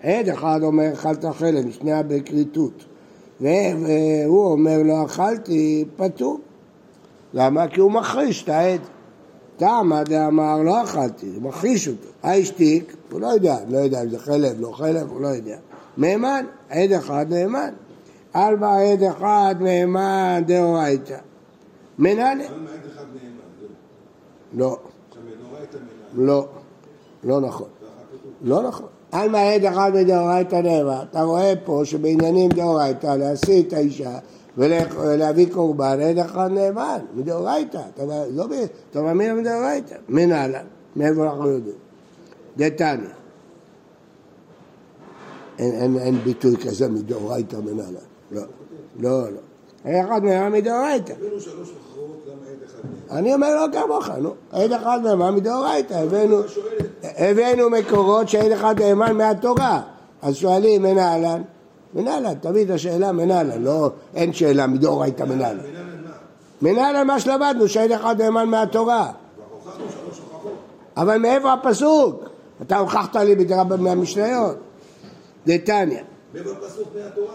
עד 0.03 0.29
אחד 0.29 0.61
אומר 0.63 0.93
אכלת 0.93 1.25
חלב, 1.25 1.67
משנה 1.67 2.03
בכריתות. 2.03 2.85
והוא 3.41 4.53
אומר 4.53 4.83
לא 4.85 5.05
אכלתי, 5.05 5.85
פטור. 5.97 6.41
למה? 7.35 7.69
כי 7.69 7.81
הוא 7.81 7.93
מחריש 7.93 8.43
את 8.43 8.49
העד. 8.49 8.81
תמה 9.57 10.05
דאמר 10.05 10.63
לא 10.63 10.83
אכלתי, 10.83 11.27
הוא 11.35 11.43
מחריש 11.43 11.89
אותו. 11.89 12.09
השתיק, 12.25 12.97
הוא 13.11 13.21
לא 13.21 13.27
יודע, 13.27 13.57
לא 13.69 13.79
יודע 13.79 14.03
אם 14.03 14.09
זה 14.09 14.19
חלב, 14.19 14.61
לא 14.61 14.73
חלב, 14.73 15.11
הוא 15.11 15.21
לא 15.21 15.29
יודע. 15.29 15.57
נאמן, 15.97 16.45
עד 16.69 16.93
אחד 16.93 17.27
נאמן. 17.31 17.71
מה 18.35 18.79
עד 18.81 19.03
אחד 19.03 19.55
נאמן 19.61 20.43
דאורייתא. 20.47 21.19
מנהל... 21.99 22.39
לא. 24.53 24.79
לא. 26.17 26.49
לא 27.25 27.41
נכון. 27.41 27.69
לא 28.43 28.63
נכון. 28.63 28.87
על 29.13 29.29
מה 29.31 29.43
עד 29.43 29.65
אחד 29.65 29.91
מדאורייתא 29.95 30.57
נאמן. 30.57 31.05
אתה 31.11 31.23
רואה 31.23 31.53
פה 31.65 31.81
שבעניינים 31.85 32.51
דאורייתא 32.51 33.07
להשיא 33.07 33.63
את 33.63 33.73
האישה 33.73 34.19
ולהביא 34.59 35.53
קורבן, 35.53 36.01
אין 36.01 36.19
אחד 36.19 36.51
נאמן, 36.51 36.99
מדאורייתא, 37.15 37.83
לא 38.31 38.47
אתה 38.91 39.03
מאמין 39.03 39.37
מדאורייתא, 39.37 39.95
מנהלן, 40.09 40.65
מאיפה 40.97 41.25
אנחנו 41.25 41.49
יודעים? 41.49 41.75
דתניא. 42.57 43.09
אין, 45.59 46.19
ביטוי 46.25 46.57
כזה 46.57 46.89
מדאורייתא 46.89 47.57
מנהלן, 47.57 47.95
לא, 48.31 48.43
לא, 48.99 49.29
לא. 49.33 49.41
אחד 49.85 50.21
נאמן 50.25 50.53
מדאורייתא. 50.53 51.15
אני 53.11 53.35
אומר 53.35 53.55
לא 53.55 53.67
כמוך, 53.73 54.09
נו, 54.09 54.35
עד 54.53 54.73
אחד 54.73 54.99
נאמן 55.05 55.35
מדאורייתא, 55.35 56.05
הבאנו 57.03 57.71
מקורות 57.71 58.29
שעד 58.29 58.53
אחד 58.53 58.83
נאמן 58.83 59.17
מהתורה, 59.17 59.81
אז 60.23 60.37
שואלים 60.37 60.83
מנהלן 60.83 61.43
מנהלן, 61.95 62.35
תמיד 62.35 62.71
השאלה 62.71 63.13
מנהלן, 63.13 63.63
לא, 63.63 63.91
אין 64.15 64.33
שאלה 64.33 64.67
מדאורייתא 64.67 65.23
מנהלן. 65.23 65.59
מנהלן 66.63 67.07
מה 67.07 67.21
שלמדנו, 67.21 67.69
שאין 67.69 67.93
אחד 67.93 68.23
נאמן 68.23 68.49
מהתורה. 68.49 69.11
אבל 70.97 71.19
מאיפה 71.19 71.53
הפסוק? 71.53 72.25
אתה 72.63 72.79
הוכחת 72.79 73.17
לי 73.17 73.47
מהמשניות. 73.79 74.57
דתניא. 75.47 76.01
מאיפה 76.35 76.51
הפסוק 76.51 76.89
מהתורה? 76.95 77.35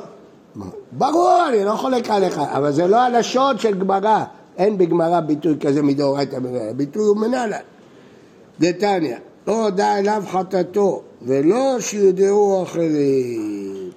ברור, 0.92 1.46
אני 1.50 1.66
לא 1.66 1.72
חולק 1.72 2.10
עליך, 2.10 2.38
אבל 2.38 2.72
זה 2.72 2.88
לא 2.88 2.98
הלשון 2.98 3.58
של 3.58 3.80
גמרא. 3.80 4.24
אין 4.58 4.78
בגמרא 4.78 5.20
ביטוי 5.20 5.56
כזה 5.60 5.82
מדאורייתא 5.82 6.36
מנהלן, 6.36 6.70
הביטוי 6.70 7.04
הוא 7.04 7.18
מנהלן. 7.18 7.60
דתניא, 8.60 9.18
לא 9.48 9.64
הודה 9.64 9.98
אליו 10.00 10.24
חטאתו, 10.28 11.02
ולא 11.22 11.78
שיודעו 11.80 12.64
אחרים. 12.64 13.92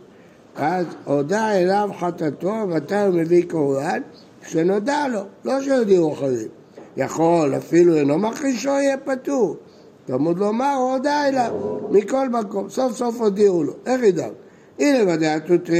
אז 0.56 0.86
הודה 1.04 1.52
אליו 1.52 1.90
חטאתו, 1.98 2.52
הוא 2.52 3.14
מביא 3.14 3.44
קוריין? 3.50 4.02
כשנודע 4.42 5.08
לו, 5.08 5.20
לא 5.44 5.62
שיודיעו 5.62 6.12
אחרים. 6.12 6.48
יכול, 6.96 7.56
אפילו 7.56 7.96
אינו 7.96 8.18
מכחישו, 8.18 8.68
יהיה 8.68 8.96
פטור. 8.96 9.56
תלמוד 10.06 10.38
לומר, 10.38 10.74
הוא 10.78 10.92
הודה 10.92 11.28
אליו, 11.28 11.52
מכל 11.90 12.28
מקום, 12.28 12.68
סוף 12.68 12.92
סוף 12.92 13.20
הודיעו 13.20 13.64
לו, 13.64 13.72
איך 13.86 14.02
ידע? 14.02 14.28
הנה 14.78 15.12
ודאי 15.12 15.40
תותרה, 15.40 15.78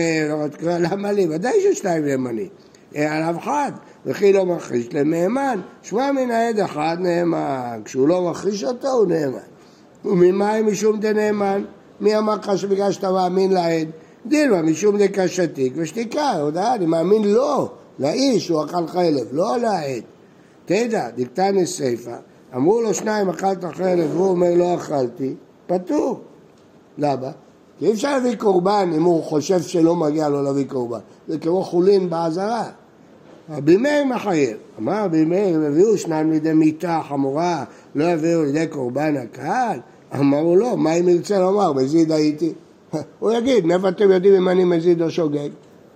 למה 0.79 1.13
לי? 1.13 1.27
ודאי 1.31 1.53
ששתיים 1.61 2.05
נאמנים. 2.05 2.49
עליו 2.95 3.37
חד, 3.41 3.73
וכי 4.07 4.33
לא 4.33 4.47
מכחיש 4.47 4.89
למהימן, 4.93 5.61
שמע 5.83 6.13
מן 6.13 6.31
העד 6.31 6.61
אחד 6.61 6.97
נאמן, 7.01 7.81
כשהוא 7.85 8.09
לא 8.09 8.31
מכחיש 8.31 8.65
אותו 8.65 8.89
הוא 8.89 9.07
נאמן. 9.07 9.39
וממה 10.05 10.63
משום 10.63 11.01
דנאמן? 11.01 11.65
מי 12.01 12.19
אמר 12.19 12.35
לך 12.35 12.59
שבגלל 12.59 12.93
שאתה 12.93 13.13
מאמין 13.13 13.53
לעד? 13.53 13.89
דילמה 14.27 14.63
משום 14.63 14.99
דקה 14.99 15.29
שתיק 15.29 15.73
ושתיקה, 15.77 16.33
הודעה, 16.33 16.75
אני 16.75 16.87
מאמין 16.87 17.25
לו, 17.25 17.69
לאיש 17.99 18.49
הוא 18.49 18.65
אכל 18.65 18.87
חלב, 18.87 19.27
לא 19.33 19.57
לעד. 19.59 20.03
תדע, 20.65 21.11
דקתני 21.17 21.67
סיפא, 21.67 22.17
אמרו 22.55 22.83
לו 22.83 22.95
שניים 22.95 23.29
אכלת 23.29 23.65
חלב, 23.65 24.11
והוא 24.15 24.29
אומר 24.29 24.55
לא 24.55 24.75
אכלתי, 24.75 25.35
פטור. 25.67 26.21
למה? 26.99 27.31
כי 27.79 27.87
אי 27.87 27.93
אפשר 27.93 28.13
להביא 28.13 28.37
קורבן 28.37 28.91
אם 28.97 29.03
הוא 29.03 29.23
חושב 29.23 29.63
שלא 29.63 29.97
מגיע 29.97 30.29
לו 30.29 30.43
להביא 30.43 30.65
קורבן. 30.69 30.99
זה 31.29 31.39
כמו 31.39 31.63
חולין 31.65 32.11
בעזרה. 32.11 32.71
רבי 33.51 33.77
מאיר 33.77 34.05
מחייב. 34.05 34.57
אמר 34.79 35.05
רבי 35.05 35.25
מאיר, 35.25 35.57
אם 35.57 35.63
הביאו 35.63 35.99
שניים 35.99 36.31
לידי 36.31 36.53
מיתה 36.53 37.01
חמורה, 37.09 37.65
לא 37.95 38.05
יביאו 38.05 38.43
לידי 38.43 38.67
קורבן 38.67 39.17
הקהל? 39.17 39.79
אמרו 40.15 40.57
לא, 40.57 40.77
מה 40.77 40.95
אם 40.95 41.09
ירצה 41.09 41.39
לומר, 41.39 41.73
מזיד 41.73 42.13
הייתי? 42.13 42.53
הוא 43.19 43.33
יגיד, 43.33 43.67
מאיפה 43.67 43.89
אתם 43.89 44.11
יודעים 44.11 44.35
אם 44.35 44.49
אני 44.49 44.65
מזיד 44.65 45.03
או 45.03 45.11
שוגג? 45.11 45.49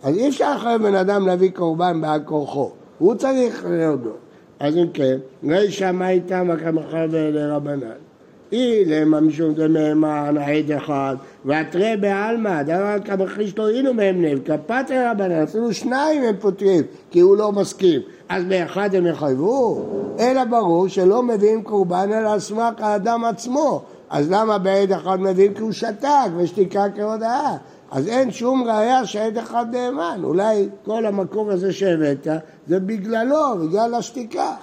אז 0.02 0.16
אי 0.16 0.28
אפשר 0.28 0.56
לחייב 0.56 0.82
בן 0.82 0.94
אדם 0.94 1.26
להביא 1.26 1.50
קורבן 1.50 2.00
בעל 2.00 2.20
כורחו. 2.24 2.70
הוא 2.98 3.14
צריך 3.14 3.64
להודות. 3.68 4.18
אז 4.60 4.76
אם 4.76 4.86
כן, 4.94 5.18
רישא 5.44 5.90
מה 5.92 6.10
איתם 6.10 6.48
כמחר 6.64 7.06
לרבנן? 7.10 8.09
אי 8.52 8.84
למה 8.86 9.20
משום 9.20 9.54
דמהמה 9.54 10.30
נעד 10.30 10.70
אחד, 10.70 11.16
והתרי 11.44 11.96
בעלמא, 12.00 12.62
דבר 12.62 12.96
כמכחיש 13.04 13.58
לא 13.58 13.62
הועילו 13.62 13.94
מהם 13.94 14.24
נב, 14.24 14.38
כפת 14.44 14.84
רבנן, 14.90 15.42
אפילו 15.42 15.74
שניים 15.74 16.22
הם 16.22 16.34
פותרים, 16.40 16.82
כי 17.10 17.20
הוא 17.20 17.36
לא 17.36 17.52
מסכים. 17.52 18.00
אז 18.28 18.44
באחד 18.44 18.94
הם 18.94 19.06
יחייבו? 19.06 19.86
אלא 20.18 20.44
ברור 20.44 20.88
שלא 20.88 21.22
מביאים 21.22 21.62
קורבן 21.62 22.12
אלא 22.12 22.38
סמך 22.38 22.74
האדם 22.78 23.24
עצמו. 23.24 23.82
אז 24.10 24.30
למה 24.30 24.58
בעד 24.58 24.92
אחד 24.92 25.20
מביאים 25.20 25.54
כי 25.54 25.62
הוא 25.62 25.72
שתק 25.72 26.30
ושתיקה 26.36 26.84
כהודאה? 26.96 27.56
אז 27.90 28.08
אין 28.08 28.30
שום 28.30 28.64
ראייה 28.64 29.06
שעד 29.06 29.38
אחד 29.38 29.66
נאמן. 29.72 30.20
אולי 30.24 30.68
כל 30.84 31.06
המקור 31.06 31.50
הזה 31.50 31.72
שהבאת 31.72 32.26
זה 32.66 32.80
בגללו, 32.80 33.58
בגלל 33.62 33.94
השתיקה. 33.94 34.54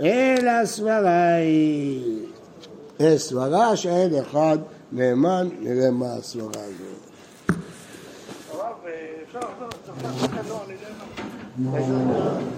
אלא 0.00 0.64
סברה 0.64 1.34
היא. 1.34 2.33
סברה 3.16 3.76
שעד 3.76 4.12
אחד 4.12 4.58
נאמן, 4.92 5.48
נראה 5.60 5.90
מה 5.90 6.14
הסברה 6.14 6.62
לחזור, 11.56 12.44